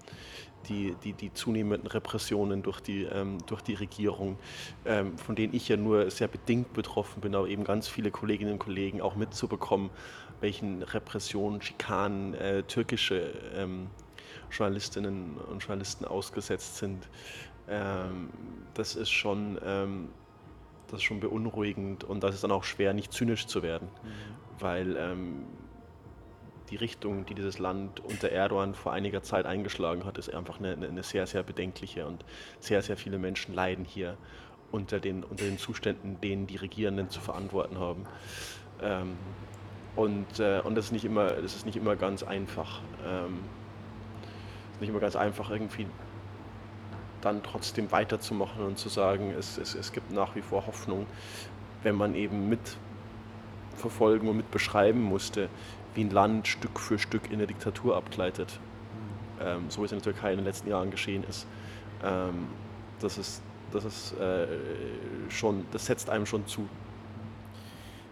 die, 0.70 0.96
die, 1.04 1.14
die 1.14 1.34
zunehmenden 1.34 1.88
Repressionen 1.88 2.64
durch 2.64 2.80
die, 2.80 3.04
ähm, 3.04 3.38
durch 3.46 3.62
die 3.62 3.74
Regierung, 3.74 4.38
ähm, 4.86 5.18
von 5.18 5.36
denen 5.36 5.54
ich 5.54 5.68
ja 5.70 5.78
nur 5.78 6.10
sehr 6.12 6.28
bedingt 6.28 6.74
betroffen 6.74 7.22
bin, 7.22 7.36
aber 7.36 7.48
eben 7.48 7.64
ganz 7.64 7.88
viele 7.88 8.12
Kolleginnen 8.12 8.54
und 8.54 8.60
Kollegen 8.60 9.02
auch 9.02 9.16
mitzubekommen, 9.16 9.90
welchen 10.42 10.84
Repressionen, 10.84 11.62
Schikanen 11.62 12.34
äh, 12.34 12.64
türkische 12.64 13.34
ähm, 13.56 13.88
Journalistinnen 14.52 15.38
und 15.38 15.64
Journalisten 15.64 16.06
ausgesetzt 16.06 16.78
sind. 16.78 17.08
Ähm, 17.68 18.30
das 18.74 18.96
ist 18.96 19.12
schon 19.12 19.58
ähm, 19.66 20.10
das 20.94 21.00
ist 21.00 21.06
schon 21.06 21.20
beunruhigend 21.20 22.04
und 22.04 22.24
das 22.24 22.36
ist 22.36 22.44
dann 22.44 22.52
auch 22.52 22.64
schwer, 22.64 22.94
nicht 22.94 23.12
zynisch 23.12 23.48
zu 23.48 23.64
werden, 23.64 23.88
mhm. 23.88 24.60
weil 24.60 24.96
ähm, 24.96 25.44
die 26.74 26.78
Richtung, 26.78 27.28
die 27.28 27.36
dieses 27.36 27.60
Land 27.60 28.00
unter 28.00 28.30
Erdogan 28.30 28.74
vor 28.74 28.94
einiger 28.94 29.22
Zeit 29.22 29.46
eingeschlagen 29.46 30.06
hat, 30.06 30.18
ist 30.18 30.34
einfach 30.34 30.60
eine, 30.60 30.74
eine 30.74 31.04
sehr, 31.04 31.28
sehr 31.28 31.44
bedenkliche 31.44 32.08
und 32.08 32.26
sehr, 32.60 32.82
sehr 32.82 32.98
viele 32.98 33.20
Menschen 33.20 33.54
leiden 33.54 33.86
hier 33.86 34.18
unter 34.72 35.00
den, 35.00 35.24
unter 35.24 35.46
den 35.46 35.60
Zuständen, 35.60 36.20
denen 36.22 36.48
die 36.48 36.56
Regierenden 36.56 37.12
zu 37.12 37.22
verantworten 37.22 37.78
haben. 37.78 38.08
Ähm, 38.82 39.18
und, 39.96 40.40
äh, 40.40 40.62
und 40.64 40.74
das 40.74 40.86
ist 40.86 40.94
nicht 40.94 41.06
immer, 41.06 41.28
das 41.28 41.56
ist 41.56 41.68
nicht 41.68 41.76
immer 41.76 41.96
ganz 41.96 42.24
einfach. 42.24 42.82
Ähm, 43.06 43.42
ist 44.72 44.82
nicht 44.82 44.90
immer 44.90 45.00
ganz 45.00 45.16
einfach, 45.16 45.52
irgendwie 45.52 45.86
dann 47.22 47.44
trotzdem 47.44 47.92
weiterzumachen 47.92 48.66
und 48.66 48.80
zu 48.80 48.90
sagen, 48.90 49.32
es, 49.38 49.60
es, 49.60 49.76
es 49.76 49.92
gibt 49.92 50.12
nach 50.12 50.36
wie 50.36 50.42
vor 50.42 50.66
Hoffnung, 50.66 51.06
wenn 51.84 51.94
man 51.94 52.16
eben 52.16 52.50
mitverfolgen 52.50 54.28
und 54.28 54.38
mit 54.38 54.50
beschreiben 54.50 55.04
musste, 55.04 55.50
wie 55.96 56.04
ein 56.04 56.10
Land 56.10 56.48
Stück 56.48 56.80
für 56.80 57.00
Stück 57.00 57.32
in 57.32 57.40
der 57.40 57.48
Diktatur 57.48 57.96
abgleitet. 57.96 58.60
Ähm, 59.42 59.66
so 59.70 59.82
wie 59.82 59.86
es 59.86 59.92
in 59.92 60.00
der 60.00 60.14
Türkei 60.14 60.32
in 60.32 60.38
den 60.38 60.46
letzten 60.46 60.70
Jahren 60.70 60.92
geschehen 60.92 61.24
ist. 61.28 61.48
Ähm, 62.04 62.48
das 63.00 63.18
ist, 63.18 63.42
das 63.72 63.86
ist 63.86 64.14
äh, 64.20 64.48
schon, 65.30 65.66
das 65.72 65.86
setzt 65.86 66.10
einem 66.10 66.26
schon 66.26 66.48
zu. 66.48 66.68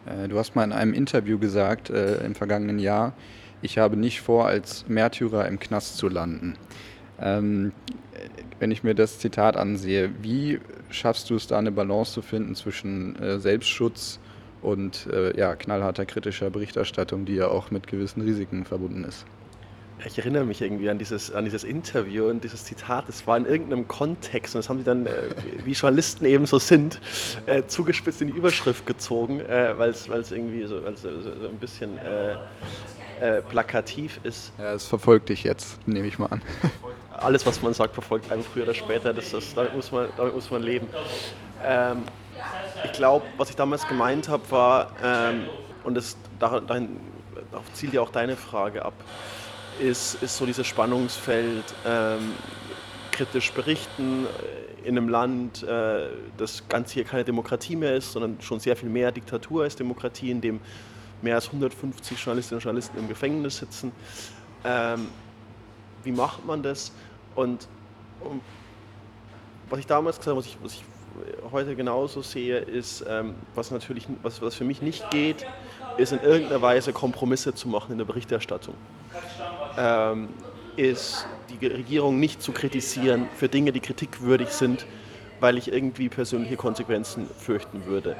Äh, 0.05 0.27
du 0.27 0.37
hast 0.37 0.55
mal 0.55 0.63
in 0.63 0.73
einem 0.73 0.93
Interview 0.93 1.37
gesagt, 1.37 1.89
äh, 1.89 2.23
im 2.25 2.35
vergangenen 2.35 2.79
Jahr, 2.79 3.13
ich 3.61 3.77
habe 3.77 3.95
nicht 3.95 4.21
vor, 4.21 4.47
als 4.47 4.87
Märtyrer 4.87 5.47
im 5.47 5.59
Knast 5.59 5.97
zu 5.97 6.07
landen. 6.09 6.57
Ähm, 7.19 7.71
wenn 8.59 8.71
ich 8.71 8.83
mir 8.83 8.95
das 8.95 9.19
Zitat 9.19 9.57
ansehe, 9.57 10.11
wie 10.21 10.59
schaffst 10.89 11.29
du 11.29 11.35
es 11.35 11.47
da 11.47 11.57
eine 11.57 11.71
Balance 11.71 12.13
zu 12.13 12.21
finden 12.21 12.55
zwischen 12.55 13.15
äh, 13.17 13.39
Selbstschutz 13.39 14.19
und 14.61 15.07
äh, 15.07 15.37
ja, 15.37 15.55
knallharter 15.55 16.05
kritischer 16.05 16.49
Berichterstattung, 16.49 17.25
die 17.25 17.35
ja 17.35 17.47
auch 17.47 17.71
mit 17.71 17.87
gewissen 17.87 18.21
Risiken 18.21 18.65
verbunden 18.65 19.03
ist? 19.03 19.25
Ich 20.05 20.17
erinnere 20.17 20.45
mich 20.45 20.61
irgendwie 20.61 20.89
an 20.89 20.97
dieses, 20.97 21.31
an 21.31 21.45
dieses 21.45 21.63
Interview 21.63 22.25
und 22.25 22.43
dieses 22.43 22.65
Zitat. 22.65 23.07
Es 23.07 23.27
war 23.27 23.37
in 23.37 23.45
irgendeinem 23.45 23.87
Kontext 23.87 24.55
und 24.55 24.59
das 24.59 24.69
haben 24.69 24.79
sie 24.79 24.83
dann, 24.83 25.05
äh, 25.05 25.11
wie 25.63 25.73
Journalisten 25.73 26.25
eben 26.25 26.45
so 26.47 26.57
sind, 26.57 26.99
äh, 27.45 27.63
zugespitzt 27.67 28.21
in 28.21 28.27
die 28.27 28.33
Überschrift 28.33 28.85
gezogen, 28.87 29.41
äh, 29.41 29.77
weil 29.77 29.91
es 29.91 30.07
irgendwie 30.31 30.65
so, 30.65 30.81
so, 30.95 31.21
so, 31.21 31.47
ein 31.47 31.57
bisschen 31.59 31.97
äh, 31.99 32.33
äh, 33.21 33.41
plakativ 33.43 34.19
ist. 34.23 34.51
Ja, 34.57 34.73
es 34.73 34.87
verfolgt 34.87 35.29
dich 35.29 35.43
jetzt, 35.43 35.87
nehme 35.87 36.07
ich 36.07 36.17
mal 36.17 36.27
an. 36.27 36.41
Alles, 37.11 37.45
was 37.45 37.61
man 37.61 37.73
sagt, 37.75 37.93
verfolgt 37.93 38.31
einen 38.31 38.41
früher 38.41 38.63
oder 38.63 38.73
später. 38.73 39.13
Das, 39.13 39.29
das, 39.29 39.53
damit, 39.53 39.75
muss 39.75 39.91
man, 39.91 40.07
damit 40.17 40.33
muss 40.33 40.49
man 40.49 40.63
leben. 40.63 40.87
Ähm, 41.63 41.97
ich 42.83 42.91
glaube, 42.93 43.25
was 43.37 43.49
ich 43.49 43.55
damals 43.55 43.87
gemeint 43.87 44.29
habe, 44.29 44.49
war, 44.51 44.91
ähm, 45.03 45.47
und 45.83 45.95
das, 45.95 46.17
dahin, 46.39 46.99
darauf 47.51 47.73
zielt 47.73 47.93
ja 47.93 48.01
auch 48.01 48.11
deine 48.11 48.35
Frage 48.35 48.83
ab, 48.83 48.93
ist, 49.79 50.21
ist 50.21 50.37
so 50.37 50.45
dieses 50.45 50.67
Spannungsfeld, 50.67 51.63
ähm, 51.85 52.33
kritisch 53.11 53.51
berichten 53.51 54.25
äh, 54.25 54.87
in 54.87 54.97
einem 54.97 55.09
Land, 55.09 55.63
äh, 55.63 56.07
das 56.37 56.67
ganz 56.67 56.91
hier 56.91 57.03
keine 57.03 57.23
Demokratie 57.23 57.75
mehr 57.75 57.95
ist, 57.95 58.13
sondern 58.13 58.37
schon 58.41 58.59
sehr 58.59 58.75
viel 58.75 58.89
mehr 58.89 59.11
Diktatur 59.11 59.63
als 59.63 59.75
Demokratie, 59.75 60.31
in 60.31 60.41
dem 60.41 60.59
mehr 61.21 61.35
als 61.35 61.47
150 61.47 62.17
Journalistinnen 62.17 62.57
und 62.57 62.63
Journalisten 62.63 62.97
im 62.97 63.07
Gefängnis 63.07 63.57
sitzen. 63.57 63.91
Ähm, 64.63 65.07
wie 66.03 66.11
macht 66.11 66.45
man 66.45 66.63
das? 66.63 66.91
Und 67.35 67.67
um, 68.21 68.41
was 69.69 69.79
ich 69.79 69.85
damals 69.87 70.17
gesagt 70.17 70.35
habe, 70.35 70.39
was 70.39 70.47
ich, 70.47 70.57
was 70.63 70.73
ich 70.73 70.83
heute 71.51 71.75
genauso 71.75 72.21
sehe, 72.21 72.59
ist, 72.59 73.05
ähm, 73.07 73.35
was 73.55 73.71
natürlich, 73.71 74.07
was, 74.23 74.41
was 74.41 74.55
für 74.55 74.63
mich 74.63 74.81
nicht 74.81 75.09
geht, 75.11 75.45
ist 75.97 76.13
in 76.13 76.21
irgendeiner 76.21 76.61
Weise 76.61 76.93
Kompromisse 76.93 77.53
zu 77.53 77.67
machen 77.67 77.91
in 77.91 77.97
der 77.97 78.05
Berichterstattung. 78.05 78.75
Ähm, 79.77 80.29
ist 80.77 81.25
die 81.49 81.67
Regierung 81.67 82.19
nicht 82.19 82.41
zu 82.41 82.51
kritisieren 82.51 83.27
für 83.35 83.49
Dinge, 83.49 83.71
die 83.71 83.81
kritikwürdig 83.81 84.49
sind, 84.49 84.85
weil 85.39 85.57
ich 85.57 85.71
irgendwie 85.71 86.07
persönliche 86.09 86.55
Konsequenzen 86.55 87.27
fürchten 87.37 87.85
würde. 87.85 88.15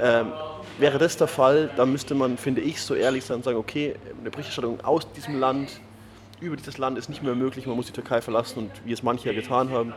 Ähm, 0.00 0.32
Wäre 0.78 0.98
das 0.98 1.16
der 1.16 1.28
Fall, 1.28 1.70
dann 1.76 1.92
müsste 1.92 2.16
man, 2.16 2.36
finde 2.36 2.60
ich, 2.60 2.82
so 2.82 2.94
ehrlich 2.94 3.24
sein 3.24 3.36
und 3.36 3.44
sagen, 3.44 3.58
okay, 3.58 3.94
eine 4.20 4.30
Berichterstattung 4.30 4.80
aus 4.80 5.10
diesem 5.12 5.38
Land, 5.38 5.80
über 6.40 6.56
dieses 6.56 6.78
Land 6.78 6.98
ist 6.98 7.08
nicht 7.08 7.22
mehr 7.22 7.36
möglich, 7.36 7.66
man 7.66 7.76
muss 7.76 7.86
die 7.86 7.92
Türkei 7.92 8.20
verlassen 8.20 8.58
und 8.58 8.70
wie 8.84 8.92
es 8.92 9.04
manche 9.04 9.28
ja 9.28 9.34
getan 9.34 9.70
haben, 9.70 9.94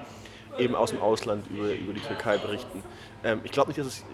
eben 0.58 0.76
aus 0.76 0.92
dem 0.92 1.02
Ausland 1.02 1.46
über, 1.50 1.74
über 1.74 1.94
die 1.94 2.02
Türkei 2.02 2.38
berichten. 2.38 2.84
Ähm, 3.24 3.42
ich 3.44 3.52
glaube 3.52 3.70
nicht, 3.70 3.80
dass 3.80 3.88
es 3.88 4.06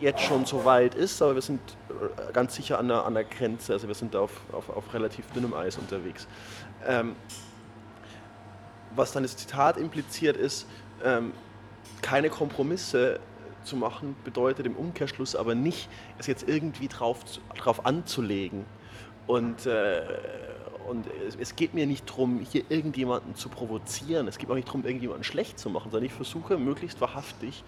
jetzt 0.00 0.22
schon 0.22 0.46
so 0.46 0.64
weit 0.64 0.94
ist, 0.94 1.20
aber 1.22 1.34
wir 1.34 1.42
sind 1.42 1.60
äh, 1.88 2.32
ganz 2.32 2.54
sicher 2.54 2.78
an 2.78 2.88
der, 2.88 3.04
an 3.04 3.14
der 3.14 3.24
Grenze, 3.24 3.72
also 3.72 3.86
wir 3.86 3.94
sind 3.94 4.16
auf, 4.16 4.40
auf, 4.52 4.68
auf 4.70 4.94
relativ 4.94 5.26
dünnem 5.32 5.54
Eis 5.54 5.76
unterwegs. 5.76 6.26
Ähm, 6.86 7.14
was 8.96 9.12
dann 9.12 9.22
das 9.22 9.36
Zitat 9.36 9.76
impliziert 9.76 10.36
ist, 10.36 10.66
ähm, 11.04 11.32
keine 12.02 12.30
Kompromisse 12.30 13.20
zu 13.62 13.76
machen, 13.76 14.16
bedeutet 14.24 14.66
im 14.66 14.74
Umkehrschluss 14.76 15.36
aber 15.36 15.54
nicht, 15.54 15.88
es 16.18 16.26
jetzt 16.26 16.48
irgendwie 16.48 16.88
drauf, 16.88 17.18
drauf 17.56 17.84
anzulegen. 17.86 18.64
Und, 19.26 19.66
äh, 19.66 20.00
und 20.90 21.06
es, 21.38 21.54
geht 21.54 21.72
mir 21.72 21.86
nicht 21.86 22.10
darum, 22.10 22.40
hier 22.40 22.64
irgendjemanden 22.68 23.36
zu 23.36 23.48
provozieren. 23.48 24.26
Es 24.26 24.38
geht 24.38 24.50
auch 24.50 24.56
nicht 24.56 24.66
darum, 24.66 24.84
irgendjemanden 24.84 25.22
schlecht 25.22 25.58
zu 25.58 25.70
machen, 25.70 25.90
sondern 25.92 26.06
ich 26.06 26.12
versuche 26.12 26.58
möglichst 26.58 27.00
wahrhaftig 27.00 27.62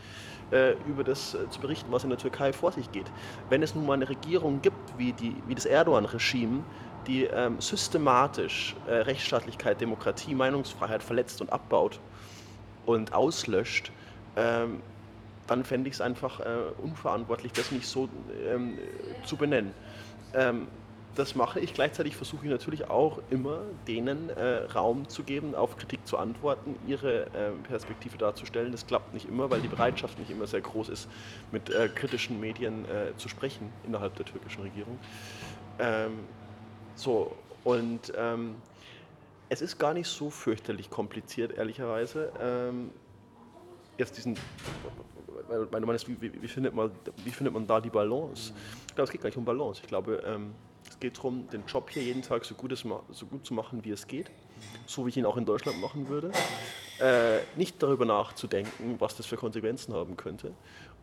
äh, 0.50 0.72
über 0.88 1.04
das 1.04 1.34
äh, 1.34 1.48
zu 1.48 1.60
berichten, 1.60 1.92
was 1.92 2.02
in 2.02 2.10
der 2.10 2.18
Türkei 2.18 2.52
vor 2.52 2.72
sich 2.72 2.90
geht. 2.90 3.06
Wenn 3.48 3.62
es 3.62 3.76
nun 3.76 3.86
mal 3.86 3.94
eine 3.94 4.08
Regierung 4.08 4.60
gibt, 4.60 4.98
wie, 4.98 5.12
die, 5.12 5.36
wie 5.46 5.54
das 5.54 5.66
Erdogan-Regime, 5.66 6.64
die 7.06 7.24
ähm, 7.24 7.60
systematisch 7.60 8.74
äh, 8.88 8.94
Rechtsstaatlichkeit, 8.94 9.80
Demokratie, 9.80 10.34
Meinungsfreiheit 10.34 11.02
verletzt 11.02 11.40
und 11.40 11.52
abbaut, 11.52 12.00
und 12.86 13.12
auslöscht, 13.12 13.92
ähm, 14.34 14.80
dann 15.46 15.64
fände 15.64 15.88
ich 15.88 15.94
es 15.94 16.00
einfach 16.00 16.40
äh, 16.40 16.44
unverantwortlich, 16.82 17.52
das 17.52 17.70
nicht 17.70 17.86
so 17.86 18.08
ähm, 18.48 18.76
zu 19.24 19.36
benennen. 19.36 19.72
Das 21.14 21.34
mache 21.34 21.60
ich. 21.60 21.74
Gleichzeitig 21.74 22.16
versuche 22.16 22.46
ich 22.46 22.50
natürlich 22.50 22.88
auch 22.88 23.20
immer, 23.28 23.60
denen 23.86 24.30
äh, 24.30 24.64
Raum 24.74 25.08
zu 25.10 25.22
geben, 25.22 25.54
auf 25.54 25.76
Kritik 25.76 26.06
zu 26.06 26.16
antworten, 26.16 26.76
ihre 26.86 27.26
äh, 27.26 27.50
Perspektive 27.68 28.16
darzustellen. 28.16 28.72
Das 28.72 28.86
klappt 28.86 29.12
nicht 29.12 29.28
immer, 29.28 29.50
weil 29.50 29.60
die 29.60 29.68
Bereitschaft 29.68 30.18
nicht 30.18 30.30
immer 30.30 30.46
sehr 30.46 30.62
groß 30.62 30.88
ist, 30.88 31.08
mit 31.50 31.68
äh, 31.68 31.90
kritischen 31.94 32.40
Medien 32.40 32.86
äh, 32.86 33.14
zu 33.18 33.28
sprechen 33.28 33.70
innerhalb 33.86 34.16
der 34.16 34.24
türkischen 34.24 34.62
Regierung. 34.62 34.98
Ähm, 35.78 36.20
so, 36.94 37.36
und 37.64 38.12
ähm, 38.16 38.54
es 39.50 39.60
ist 39.60 39.78
gar 39.78 39.92
nicht 39.92 40.08
so 40.08 40.30
fürchterlich 40.30 40.88
kompliziert, 40.88 41.52
ehrlicherweise. 41.52 42.32
Ähm, 42.40 42.90
jetzt 43.98 44.16
diesen, 44.16 44.38
weil 45.48 45.80
du 45.80 45.86
meinst, 45.86 46.08
wie, 46.08 46.42
wie, 46.42 46.48
findet 46.48 46.74
man, 46.74 46.90
wie 47.22 47.30
findet 47.30 47.52
man 47.52 47.66
da 47.66 47.82
die 47.82 47.90
Balance? 47.90 48.54
Ich 48.88 48.94
glaube, 48.94 49.04
es 49.04 49.10
geht 49.10 49.20
gar 49.20 49.28
nicht 49.28 49.36
um 49.36 49.44
Balance. 49.44 49.82
Ich 49.82 49.88
glaube, 49.88 50.22
ähm, 50.24 50.54
geht 51.02 51.18
darum, 51.18 51.48
den 51.50 51.64
Job 51.66 51.90
hier 51.90 52.02
jeden 52.02 52.22
Tag 52.22 52.44
so 52.44 52.54
gut, 52.54 52.76
so 52.78 53.26
gut 53.26 53.44
zu 53.44 53.54
machen, 53.54 53.84
wie 53.84 53.90
es 53.90 54.06
geht, 54.06 54.30
so 54.86 55.04
wie 55.04 55.10
ich 55.10 55.16
ihn 55.16 55.26
auch 55.26 55.36
in 55.36 55.44
Deutschland 55.44 55.80
machen 55.80 56.08
würde. 56.08 56.30
Äh, 57.00 57.40
nicht 57.56 57.82
darüber 57.82 58.04
nachzudenken, 58.04 58.96
was 59.00 59.16
das 59.16 59.26
für 59.26 59.36
Konsequenzen 59.36 59.92
haben 59.92 60.16
könnte. 60.16 60.52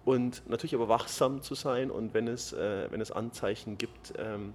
Und 0.05 0.49
natürlich 0.49 0.73
aber 0.73 0.87
wachsam 0.87 1.41
zu 1.41 1.53
sein 1.53 1.91
und 1.91 2.13
wenn 2.13 2.29
es, 2.29 2.53
äh, 2.53 2.87
wenn 2.89 3.01
es 3.01 3.11
Anzeichen 3.11 3.77
gibt, 3.77 4.13
ähm, 4.17 4.53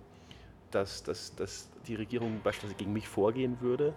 dass, 0.70 1.02
dass, 1.02 1.36
dass 1.36 1.68
die 1.86 1.94
Regierung 1.94 2.40
beispielsweise 2.42 2.78
gegen 2.78 2.94
mich 2.94 3.06
vorgehen 3.06 3.58
würde, 3.60 3.92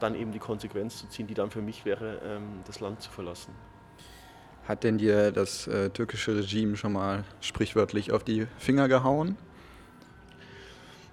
dann 0.00 0.14
eben 0.14 0.32
die 0.32 0.38
Konsequenz 0.38 0.98
zu 0.98 1.08
ziehen, 1.08 1.26
die 1.26 1.34
dann 1.34 1.50
für 1.50 1.62
mich 1.62 1.86
wäre, 1.86 2.20
ähm, 2.22 2.60
das 2.66 2.80
Land 2.80 3.00
zu 3.00 3.10
verlassen. 3.10 3.54
Hat 4.68 4.84
denn 4.84 4.98
dir 4.98 5.32
das 5.32 5.66
äh, 5.66 5.88
türkische 5.88 6.36
Regime 6.36 6.76
schon 6.76 6.92
mal 6.92 7.24
sprichwörtlich 7.40 8.12
auf 8.12 8.22
die 8.22 8.46
Finger 8.58 8.86
gehauen? 8.86 9.38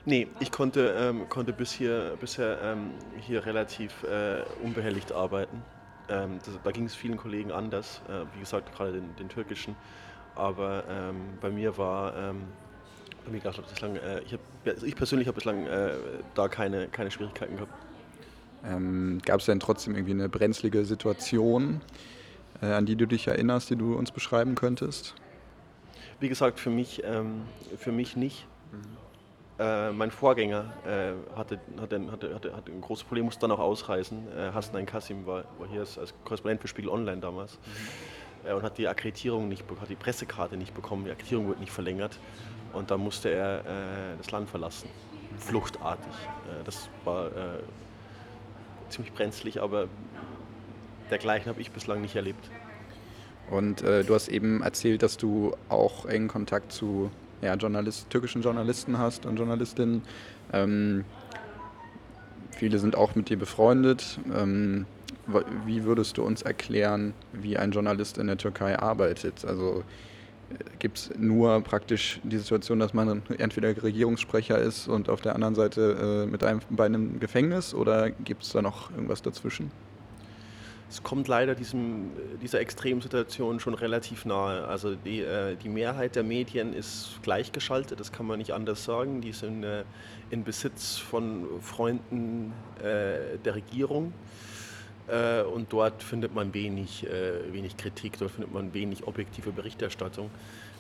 Nee, 0.08 0.30
ich 0.40 0.54
konnte, 0.54 0.96
ähm, 0.98 1.28
konnte 1.28 1.52
bis 1.52 1.74
hier, 1.74 2.16
bisher 2.18 2.62
ähm, 2.64 2.92
hier 3.20 3.46
relativ 3.46 4.04
äh, 4.04 4.42
unbehelligt 4.64 5.12
arbeiten. 5.12 5.62
Ähm, 6.08 6.40
das, 6.46 6.58
da 6.64 6.72
ging 6.72 6.86
es 6.86 6.96
vielen 6.96 7.18
Kollegen 7.18 7.52
anders, 7.52 8.02
äh, 8.08 8.22
wie 8.34 8.40
gesagt, 8.40 8.74
gerade 8.74 8.94
den, 8.94 9.14
den 9.18 9.28
türkischen. 9.28 9.76
Aber 10.34 10.86
ähm, 10.90 11.18
bei 11.42 11.50
mir 11.50 11.78
war, 11.78 12.16
ähm, 12.16 12.44
bei 13.26 13.34
mir 13.34 13.42
gab 13.42 13.58
bislang, 13.58 13.98
äh, 13.98 14.22
ich, 14.22 14.32
hab, 14.32 14.40
also 14.66 14.86
ich 14.86 14.96
persönlich 14.96 15.28
habe 15.28 15.36
bislang 15.36 15.66
äh, 15.66 15.96
da 16.36 16.48
keine, 16.48 16.88
keine 16.88 17.12
Schwierigkeiten 17.12 17.58
gehabt. 17.58 17.74
Ähm, 18.64 19.20
gab 19.26 19.42
es 19.42 19.48
denn 19.48 19.60
trotzdem 19.60 19.94
irgendwie 19.96 20.14
eine 20.14 20.30
brenzlige 20.30 20.86
Situation, 20.86 21.82
äh, 22.62 22.68
an 22.68 22.86
die 22.86 22.96
du 22.96 23.08
dich 23.08 23.28
erinnerst, 23.28 23.72
die 23.72 23.76
du 23.76 23.94
uns 23.96 24.12
beschreiben 24.12 24.56
könntest? 24.56 25.16
Wie 26.22 26.30
gesagt, 26.30 26.62
für 26.62 26.70
mich, 26.70 27.04
für 27.78 27.92
mich 27.92 28.16
nicht. 28.16 28.48
Mhm. 28.72 29.07
Äh, 29.60 29.92
mein 29.92 30.12
Vorgänger 30.12 30.66
äh, 30.86 31.36
hatte, 31.36 31.60
hatte, 31.82 32.12
hatte, 32.12 32.36
hatte, 32.36 32.56
hatte 32.56 32.72
ein 32.72 32.82
großes 32.82 33.06
Problem, 33.06 33.26
musste 33.26 33.42
dann 33.42 33.52
auch 33.52 33.60
ausreisen. 33.60 34.28
Äh, 34.38 34.52
Hassan 34.54 34.86
Kassim 34.86 35.26
war, 35.26 35.46
war 35.58 35.68
hier 35.68 35.80
als 35.80 36.14
Korrespondent 36.26 36.62
für 36.62 36.68
Spiegel 36.68 36.92
Online 36.92 37.20
damals 37.20 37.58
mhm. 38.44 38.50
äh, 38.50 38.54
und 38.54 38.62
hat 38.62 38.78
die 38.78 38.88
Akkreditierung 38.88 39.50
nicht 39.50 39.64
hat 39.82 39.90
die 39.90 39.96
Pressekarte 39.96 40.58
nicht 40.58 40.76
bekommen, 40.76 41.06
die 41.06 41.12
Akkreditierung 41.12 41.48
wurde 41.48 41.60
nicht 41.60 41.72
verlängert 41.72 42.20
und 42.74 42.92
dann 42.92 43.00
musste 43.00 43.30
er 43.30 43.60
äh, 43.62 44.18
das 44.18 44.30
Land 44.30 44.48
verlassen, 44.50 44.90
fluchtartig. 45.40 46.06
Äh, 46.06 46.64
das 46.64 46.90
war 47.04 47.28
äh, 47.28 47.32
ziemlich 48.90 49.12
brenzlig, 49.14 49.60
aber 49.60 49.88
dergleichen 51.10 51.50
habe 51.50 51.62
ich 51.62 51.72
bislang 51.72 52.02
nicht 52.02 52.16
erlebt. 52.16 52.50
Und 53.50 53.80
du 53.82 54.14
hast 54.14 54.28
eben 54.28 54.62
erzählt, 54.62 55.02
dass 55.04 55.16
du 55.16 55.56
auch 55.70 56.06
engen 56.06 56.28
Kontakt 56.28 56.74
zu 56.74 57.10
ja, 57.42 57.56
Journalist, 57.56 58.10
türkischen 58.10 58.42
Journalisten 58.42 58.98
hast 58.98 59.26
und 59.26 59.38
Journalistinnen. 59.38 60.02
Ähm, 60.54 61.06
viele 62.52 62.80
sind 62.80 62.96
auch 62.96 63.16
mit 63.16 63.30
dir 63.30 63.38
befreundet. 63.38 64.20
Ähm, 64.34 64.86
wie 65.66 65.84
würdest 65.84 66.18
du 66.18 66.24
uns 66.24 66.42
erklären, 66.42 67.14
wie 67.34 67.58
ein 67.58 67.72
Journalist 67.72 68.18
in 68.18 68.28
der 68.28 68.38
Türkei 68.38 68.80
arbeitet? 68.80 69.46
Also 69.46 69.84
äh, 70.50 70.56
gibt 70.80 70.98
es 70.98 71.12
nur 71.18 71.62
praktisch 71.62 72.20
die 72.24 72.38
Situation, 72.38 72.80
dass 72.80 72.94
man 72.94 73.22
entweder 73.38 73.82
Regierungssprecher 73.84 74.58
ist 74.58 74.88
und 74.88 75.10
auf 75.10 75.22
der 75.22 75.36
anderen 75.36 75.56
Seite 75.56 76.26
äh, 76.26 76.30
mit 76.30 76.44
einem 76.44 76.62
Bein 76.70 76.94
im 76.94 77.20
Gefängnis 77.20 77.74
oder 77.74 78.10
gibt 78.12 78.44
es 78.44 78.52
da 78.52 78.62
noch 78.62 78.92
irgendwas 78.92 79.22
dazwischen? 79.22 79.72
Es 80.90 81.04
kommt 81.04 81.28
leider 81.28 81.54
diesem, 81.54 82.12
dieser 82.42 82.62
Extremsituation 82.62 83.60
schon 83.60 83.74
relativ 83.74 84.26
nahe. 84.26 84.66
Also 84.68 84.96
die, 84.96 85.22
äh, 85.22 85.56
die 85.56 85.70
Mehrheit 85.70 86.16
der 86.16 86.24
Medien 86.24 86.74
ist 86.74 87.20
gleichgeschaltet, 87.24 88.00
das 88.00 88.12
kann 88.12 88.26
man 88.26 88.38
nicht 88.38 88.54
anders 88.54 88.86
sagen. 88.86 89.20
Die 89.20 89.34
sind 89.34 89.64
äh, 89.64 89.84
in 90.30 90.44
Besitz 90.44 90.98
von 90.98 91.46
Freunden 91.62 92.54
äh, 92.80 93.38
der 93.44 93.56
Regierung. 93.56 94.14
Äh, 95.08 95.42
und 95.42 95.72
dort 95.74 96.04
findet 96.04 96.34
man 96.34 96.54
wenig, 96.54 97.06
äh, 97.06 97.54
wenig 97.54 97.76
Kritik, 97.78 98.18
dort 98.18 98.32
findet 98.32 98.54
man 98.54 98.74
wenig 98.74 99.08
objektive 99.08 99.52
Berichterstattung. 99.52 100.30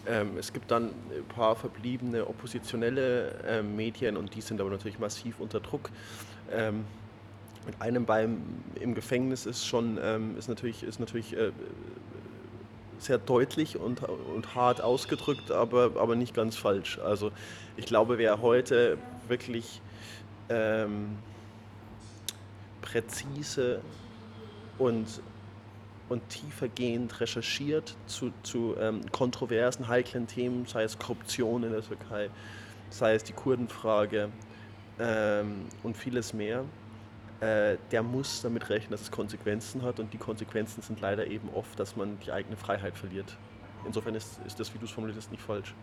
Ähm, 0.05 0.37
es 0.37 0.53
gibt 0.53 0.71
dann 0.71 0.85
ein 0.85 1.25
paar 1.27 1.55
verbliebene 1.55 2.27
oppositionelle 2.27 3.31
äh, 3.45 3.61
Medien 3.61 4.15
und 4.15 4.35
die 4.35 4.41
sind 4.41 4.61
aber 4.61 4.69
natürlich 4.69 4.99
massiv 4.99 5.39
unter 5.39 5.59
Druck. 5.59 5.89
Ähm, 6.51 6.85
mit 7.67 7.81
einem 7.81 8.05
Bein 8.05 8.41
im 8.79 8.95
Gefängnis 8.95 9.45
ist 9.45 9.67
schon 9.67 9.99
ähm, 10.01 10.37
ist 10.37 10.47
natürlich, 10.47 10.83
ist 10.83 10.99
natürlich 10.99 11.37
äh, 11.37 11.51
sehr 12.97 13.17
deutlich 13.19 13.77
und, 13.77 14.01
und 14.03 14.55
hart 14.55 14.81
ausgedrückt, 14.81 15.51
aber, 15.51 15.91
aber 15.97 16.15
nicht 16.15 16.33
ganz 16.33 16.55
falsch. 16.55 16.97
Also 16.99 17.31
ich 17.75 17.85
glaube, 17.85 18.17
wer 18.17 18.41
heute 18.41 18.97
wirklich 19.27 19.81
ähm, 20.49 21.17
präzise 22.81 23.81
und, 24.77 25.05
und 26.09 26.27
tiefergehend 26.29 27.19
recherchiert 27.19 27.95
zu, 28.07 28.31
zu 28.43 28.75
ähm, 28.79 29.01
kontroversen, 29.11 29.87
heiklen 29.87 30.25
Themen, 30.25 30.65
sei 30.65 30.83
es 30.83 30.97
Korruption 30.97 31.63
in 31.63 31.71
der 31.71 31.81
Türkei, 31.81 32.29
sei 32.89 33.15
es 33.15 33.23
die 33.23 33.33
Kurdenfrage 33.33 34.29
ähm, 34.99 35.65
und 35.83 35.97
vieles 35.97 36.33
mehr, 36.33 36.63
äh, 37.39 37.77
der 37.91 38.03
muss 38.03 38.41
damit 38.41 38.69
rechnen, 38.69 38.91
dass 38.91 39.01
es 39.01 39.11
Konsequenzen 39.11 39.83
hat 39.83 39.99
und 39.99 40.13
die 40.13 40.17
Konsequenzen 40.17 40.81
sind 40.81 41.01
leider 41.01 41.27
eben 41.27 41.49
oft, 41.53 41.79
dass 41.79 41.95
man 41.95 42.17
die 42.25 42.31
eigene 42.31 42.57
Freiheit 42.57 42.97
verliert. 42.97 43.37
Insofern 43.85 44.15
ist, 44.15 44.39
ist 44.45 44.59
das, 44.59 44.73
wie 44.73 44.79
du 44.79 44.85
es 44.85 44.91
formulierst, 44.91 45.31
nicht 45.31 45.43
falsch. 45.43 45.75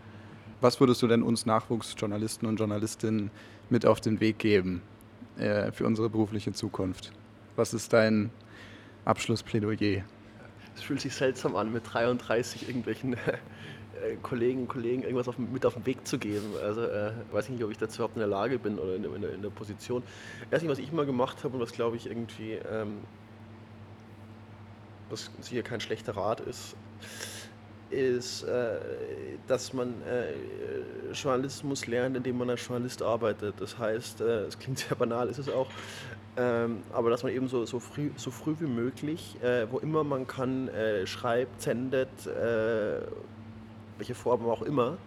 Was 0.61 0.79
würdest 0.79 1.01
du 1.01 1.07
denn 1.07 1.23
uns 1.23 1.45
Nachwuchsjournalisten 1.45 2.47
und 2.47 2.57
Journalistinnen 2.57 3.31
mit 3.69 3.85
auf 3.85 4.01
den 4.01 4.19
Weg 4.19 4.39
geben 4.39 4.81
äh, 5.37 5.71
für 5.71 5.85
unsere 5.85 6.09
berufliche 6.09 6.51
Zukunft? 6.53 7.11
Was 7.55 7.73
ist 7.73 7.93
dein 7.93 8.31
Abschlussplädoyer? 9.05 10.03
Es 10.75 10.81
fühlt 10.81 10.99
sich 10.99 11.13
seltsam 11.13 11.55
an, 11.55 11.71
mit 11.71 11.83
33 11.93 12.67
irgendwelchen 12.67 13.15
Kollegen 14.21 14.61
und 14.61 14.67
Kollegen 14.67 15.03
irgendwas 15.03 15.27
auf, 15.27 15.37
mit 15.37 15.65
auf 15.65 15.73
den 15.73 15.85
Weg 15.85 16.07
zu 16.07 16.17
geben. 16.17 16.53
Also 16.63 16.81
äh, 16.81 17.11
weiß 17.31 17.45
ich 17.45 17.51
nicht, 17.51 17.63
ob 17.63 17.71
ich 17.71 17.77
dazu 17.77 17.97
überhaupt 17.97 18.15
in 18.15 18.19
der 18.19 18.27
Lage 18.27 18.59
bin 18.59 18.79
oder 18.79 18.95
in, 18.95 19.03
in, 19.03 19.23
in 19.23 19.41
der 19.41 19.49
Position. 19.49 20.03
Erstens, 20.51 20.71
was 20.71 20.79
ich 20.79 20.91
mal 20.91 21.05
gemacht 21.05 21.43
habe 21.43 21.55
und 21.55 21.61
was 21.61 21.71
glaube 21.71 21.95
ich 21.95 22.07
irgendwie, 22.07 22.53
ähm, 22.53 22.99
was 25.09 25.31
sicher 25.41 25.63
kein 25.63 25.79
schlechter 25.79 26.15
Rat 26.15 26.41
ist, 26.41 26.75
ist, 27.89 28.43
äh, 28.43 28.77
dass 29.47 29.73
man 29.73 29.93
äh, 30.03 30.33
Journalismus 31.13 31.87
lernt, 31.87 32.17
indem 32.17 32.37
man 32.37 32.49
als 32.49 32.67
Journalist 32.67 33.01
arbeitet. 33.01 33.55
Das 33.59 33.77
heißt, 33.77 34.21
äh, 34.21 34.45
es 34.45 34.59
klingt 34.59 34.79
sehr 34.87 34.95
banal, 34.97 35.29
ist 35.29 35.37
es 35.37 35.49
auch, 35.49 35.69
ähm, 36.37 36.83
aber 36.91 37.09
dass 37.09 37.23
man 37.23 37.31
eben 37.31 37.47
so, 37.47 37.65
so, 37.65 37.79
früh, 37.79 38.11
so 38.17 38.31
früh 38.31 38.55
wie 38.59 38.67
möglich, 38.67 39.37
äh, 39.41 39.67
wo 39.71 39.79
immer 39.79 40.03
man 40.03 40.27
kann, 40.27 40.67
äh, 40.67 41.07
schreibt, 41.07 41.61
sendet, 41.61 42.27
äh, 42.27 43.01
welche 43.97 44.15
Form 44.15 44.47
auch 44.47 44.61
immer, 44.61 44.97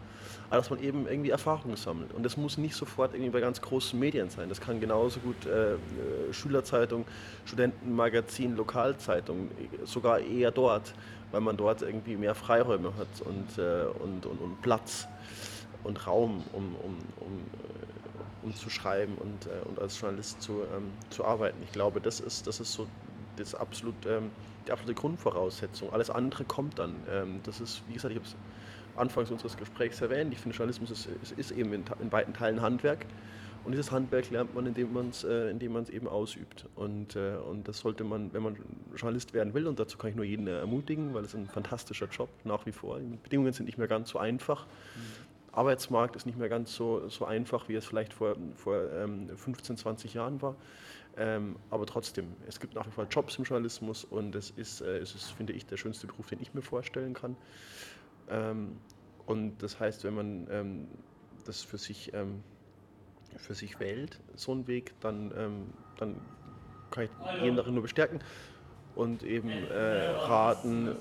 aber 0.48 0.56
dass 0.56 0.70
man 0.70 0.82
eben 0.82 1.06
irgendwie 1.06 1.30
Erfahrungen 1.30 1.76
sammelt. 1.76 2.12
Und 2.12 2.22
das 2.22 2.36
muss 2.36 2.56
nicht 2.56 2.74
sofort 2.74 3.14
irgendwie 3.14 3.30
bei 3.30 3.40
ganz 3.40 3.60
großen 3.60 3.98
Medien 3.98 4.30
sein. 4.30 4.48
Das 4.48 4.60
kann 4.60 4.80
genauso 4.80 5.20
gut 5.20 5.46
äh, 5.46 5.74
äh, 5.74 5.78
Schülerzeitung, 6.32 7.04
Studentenmagazin, 7.44 8.56
Lokalzeitung, 8.56 9.50
sogar 9.84 10.20
eher 10.20 10.50
dort, 10.50 10.94
weil 11.32 11.40
man 11.40 11.56
dort 11.56 11.82
irgendwie 11.82 12.16
mehr 12.16 12.34
Freiräume 12.34 12.92
hat 12.96 13.26
und, 13.26 13.58
äh, 13.58 13.84
und, 14.02 14.24
und, 14.24 14.40
und, 14.40 14.62
Platz 14.62 15.06
und 15.84 16.06
Raum, 16.06 16.42
um, 16.52 16.74
um, 16.76 16.96
um, 17.20 17.38
äh, 17.38 18.46
um 18.46 18.54
zu 18.54 18.70
schreiben 18.70 19.16
und, 19.18 19.46
äh, 19.46 19.68
und 19.68 19.78
als 19.78 20.00
Journalist 20.00 20.40
zu, 20.40 20.62
ähm, 20.74 20.90
zu 21.10 21.24
arbeiten. 21.24 21.58
Ich 21.62 21.72
glaube, 21.72 22.00
das 22.00 22.20
ist, 22.20 22.46
das 22.46 22.60
ist 22.60 22.72
so 22.72 22.86
das 23.36 23.54
absolut, 23.54 23.94
ähm, 24.06 24.30
die 24.66 24.72
absolute 24.72 24.94
Grundvoraussetzung. 24.94 25.92
Alles 25.92 26.10
andere 26.10 26.44
kommt 26.44 26.78
dann. 26.78 26.96
Ähm, 27.10 27.40
das 27.44 27.60
ist, 27.60 27.82
wie 27.88 27.94
gesagt, 27.94 28.12
ich 28.12 28.18
habe 28.18 28.26
es 28.26 28.34
anfangs 28.98 29.30
unseres 29.30 29.56
Gesprächs 29.56 30.00
erwähnt. 30.00 30.32
Ich 30.32 30.40
finde, 30.40 30.56
Journalismus 30.56 30.90
ist, 30.90 31.08
ist, 31.22 31.32
ist 31.32 31.50
eben 31.52 31.72
in, 31.72 31.84
in, 32.00 32.12
weiten 32.12 32.32
Teilen 32.32 32.60
Handwerk. 32.60 33.06
Und 33.64 33.72
dieses 33.72 33.90
Handwerk 33.90 34.30
lernt 34.30 34.54
man, 34.54 34.66
indem 34.66 34.92
man 34.92 35.08
es 35.10 35.24
äh, 35.24 35.50
indem 35.50 35.76
eben 35.90 36.08
ausübt. 36.08 36.66
Und, 36.74 37.16
äh, 37.16 37.36
und 37.36 37.68
das 37.68 37.80
sollte 37.80 38.04
man, 38.04 38.32
wenn 38.32 38.42
man 38.42 38.56
Journalist 38.94 39.34
werden 39.34 39.52
will, 39.52 39.66
und 39.66 39.78
dazu 39.78 39.98
kann 39.98 40.10
ich 40.10 40.16
nur 40.16 40.24
jeden 40.24 40.46
ermutigen, 40.46 41.12
weil 41.12 41.24
es 41.24 41.34
ein 41.34 41.46
fantastischer 41.48 42.06
Job 42.06 42.28
nach 42.44 42.64
wie 42.66 42.72
vor. 42.72 42.98
Die 42.98 43.16
Bedingungen 43.22 43.52
sind 43.52 43.66
nicht 43.66 43.78
mehr 43.78 43.88
ganz 43.88 44.10
so 44.10 44.18
einfach. 44.18 44.64
Mhm. 44.66 45.28
Arbeitsmarkt 45.52 46.14
ist 46.14 46.24
nicht 46.24 46.38
mehr 46.38 46.48
ganz 46.48 46.74
so, 46.74 47.08
so 47.08 47.24
einfach, 47.24 47.68
wie 47.68 47.74
es 47.74 47.84
vielleicht 47.84 48.12
vor, 48.12 48.36
vor 48.54 48.80
ähm, 48.92 49.28
15, 49.36 49.76
20 49.76 50.14
Jahren 50.14 50.40
war. 50.40 50.54
Ähm, 51.16 51.56
aber 51.70 51.84
trotzdem, 51.84 52.26
es 52.46 52.60
gibt 52.60 52.74
nach 52.74 52.86
wie 52.86 52.92
vor 52.92 53.06
Jobs 53.10 53.36
im 53.38 53.44
Journalismus 53.44 54.04
und 54.04 54.36
es 54.36 54.50
ist, 54.50 54.82
äh, 54.82 54.98
es 54.98 55.16
ist, 55.16 55.32
finde 55.32 55.52
ich, 55.52 55.66
der 55.66 55.76
schönste 55.76 56.06
Beruf, 56.06 56.28
den 56.28 56.40
ich 56.40 56.54
mir 56.54 56.62
vorstellen 56.62 57.12
kann. 57.12 57.36
Ähm, 58.28 58.80
und 59.26 59.58
das 59.58 59.78
heißt, 59.80 60.04
wenn 60.04 60.14
man 60.14 60.48
ähm, 60.50 60.88
das 61.44 61.62
für 61.62 61.78
sich, 61.78 62.12
ähm, 62.14 62.42
für 63.36 63.54
sich 63.54 63.78
wählt, 63.80 64.20
so 64.34 64.52
einen 64.52 64.66
Weg, 64.66 64.94
dann, 65.00 65.32
ähm, 65.36 65.74
dann 65.96 66.20
kann 66.90 67.04
ich 67.04 67.10
jeden 67.40 67.56
darin 67.56 67.74
nur 67.74 67.82
bestärken 67.82 68.20
und 68.94 69.22
eben 69.22 69.64
äh, 69.68 70.10
raten, 70.16 70.96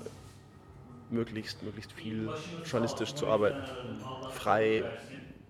möglichst, 1.08 1.62
möglichst 1.62 1.92
viel 1.92 2.34
journalistisch 2.64 3.14
zu 3.14 3.28
arbeiten. 3.28 3.64
Frei, 4.28 4.84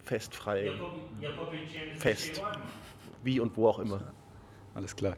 festfrei, 0.05 0.79
fest. 1.93 2.45
Wie 3.23 3.41
und 3.41 3.57
wo 3.57 3.69
auch 3.69 3.79
immer. 3.79 4.12
Alles 4.75 4.97
klar. 4.97 5.17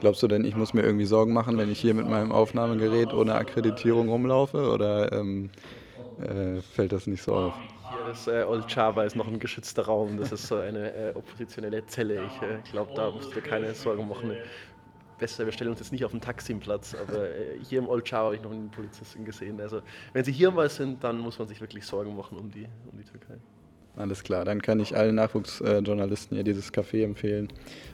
Glaubst 0.00 0.22
du 0.22 0.28
denn, 0.28 0.44
ich 0.44 0.56
muss 0.56 0.72
mir 0.74 0.82
irgendwie 0.82 1.04
Sorgen 1.04 1.32
machen, 1.32 1.58
wenn 1.58 1.68
ich 1.68 1.80
hier 1.80 1.94
mit 1.94 2.06
meinem 2.06 2.32
Aufnahmegerät 2.32 3.12
ohne 3.14 3.34
Akkreditierung 3.34 4.08
rumlaufe? 4.08 4.70
Oder 4.70 5.12
ähm, 5.12 5.50
äh, 6.22 6.62
fällt 6.62 6.92
das 6.92 7.06
nicht 7.06 7.22
so 7.22 7.34
auf? 7.34 7.54
Hier 7.90 8.12
ist 8.12 8.26
äh, 8.26 8.44
Old 8.44 8.64
Java 8.74 9.04
ist 9.04 9.16
noch 9.16 9.28
ein 9.28 9.38
geschützter 9.38 9.84
Raum. 9.84 10.16
Das 10.18 10.32
ist 10.32 10.46
so 10.46 10.56
eine 10.56 10.92
äh, 10.94 11.12
oppositionelle 11.14 11.84
Zelle. 11.86 12.24
Ich 12.26 12.42
äh, 12.42 12.58
glaube, 12.70 12.92
da 12.94 13.10
musst 13.10 13.30
du 13.30 13.34
dir 13.34 13.42
keine 13.42 13.74
Sorgen 13.74 14.08
machen 14.08 14.32
besser, 15.22 15.44
wir 15.44 15.52
stellen 15.52 15.70
uns 15.70 15.78
jetzt 15.78 15.92
nicht 15.92 16.04
auf 16.04 16.10
den 16.10 16.20
Taximplatz, 16.20 16.96
aber 16.96 17.28
äh, 17.28 17.56
hier 17.68 17.78
im 17.78 17.88
Old 17.88 18.10
Chow 18.10 18.16
habe 18.16 18.34
ich 18.34 18.42
noch 18.42 18.50
einen 18.50 18.72
Polizisten 18.72 19.24
gesehen. 19.24 19.60
Also 19.60 19.80
wenn 20.12 20.24
Sie 20.24 20.32
hier 20.32 20.50
mal 20.50 20.68
sind, 20.68 21.04
dann 21.04 21.18
muss 21.18 21.38
man 21.38 21.46
sich 21.46 21.60
wirklich 21.60 21.86
Sorgen 21.86 22.16
machen 22.16 22.36
um 22.36 22.50
die, 22.50 22.66
um 22.90 22.98
die 22.98 23.04
Türkei. 23.04 23.34
Alles 23.94 24.24
klar, 24.24 24.44
dann 24.44 24.60
kann 24.60 24.80
ich 24.80 24.96
allen 24.96 25.14
Nachwuchsjournalisten 25.14 26.36
hier 26.36 26.42
dieses 26.42 26.72
Café 26.72 27.04
empfehlen. 27.04 27.48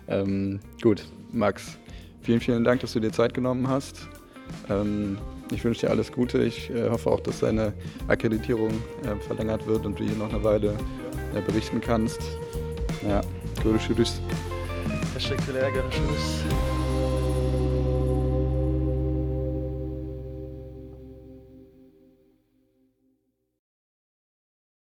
Ähm, 0.06 0.60
gut, 0.80 1.04
Max, 1.30 1.78
vielen, 2.22 2.40
vielen 2.40 2.64
Dank, 2.64 2.80
dass 2.80 2.94
du 2.94 3.00
dir 3.00 3.12
Zeit 3.12 3.34
genommen 3.34 3.68
hast. 3.68 4.08
Ähm, 4.70 5.18
ich 5.50 5.64
wünsche 5.64 5.86
dir 5.86 5.90
alles 5.90 6.12
Gute. 6.12 6.38
Ich 6.42 6.70
äh, 6.70 6.88
hoffe 6.90 7.10
auch, 7.10 7.20
dass 7.20 7.40
deine 7.40 7.72
Akkreditierung 8.08 8.70
äh, 9.04 9.16
verlängert 9.26 9.66
wird 9.66 9.86
und 9.86 9.98
du 9.98 10.04
hier 10.04 10.16
noch 10.16 10.32
eine 10.32 10.42
Weile 10.44 10.76
äh, 11.34 11.40
berichten 11.40 11.80
kannst. 11.80 12.20
Ja, 13.08 13.20
görüşürüz. 13.62 14.20
Teşekkürler, 15.14 15.70
görüşürüz. 15.70 16.77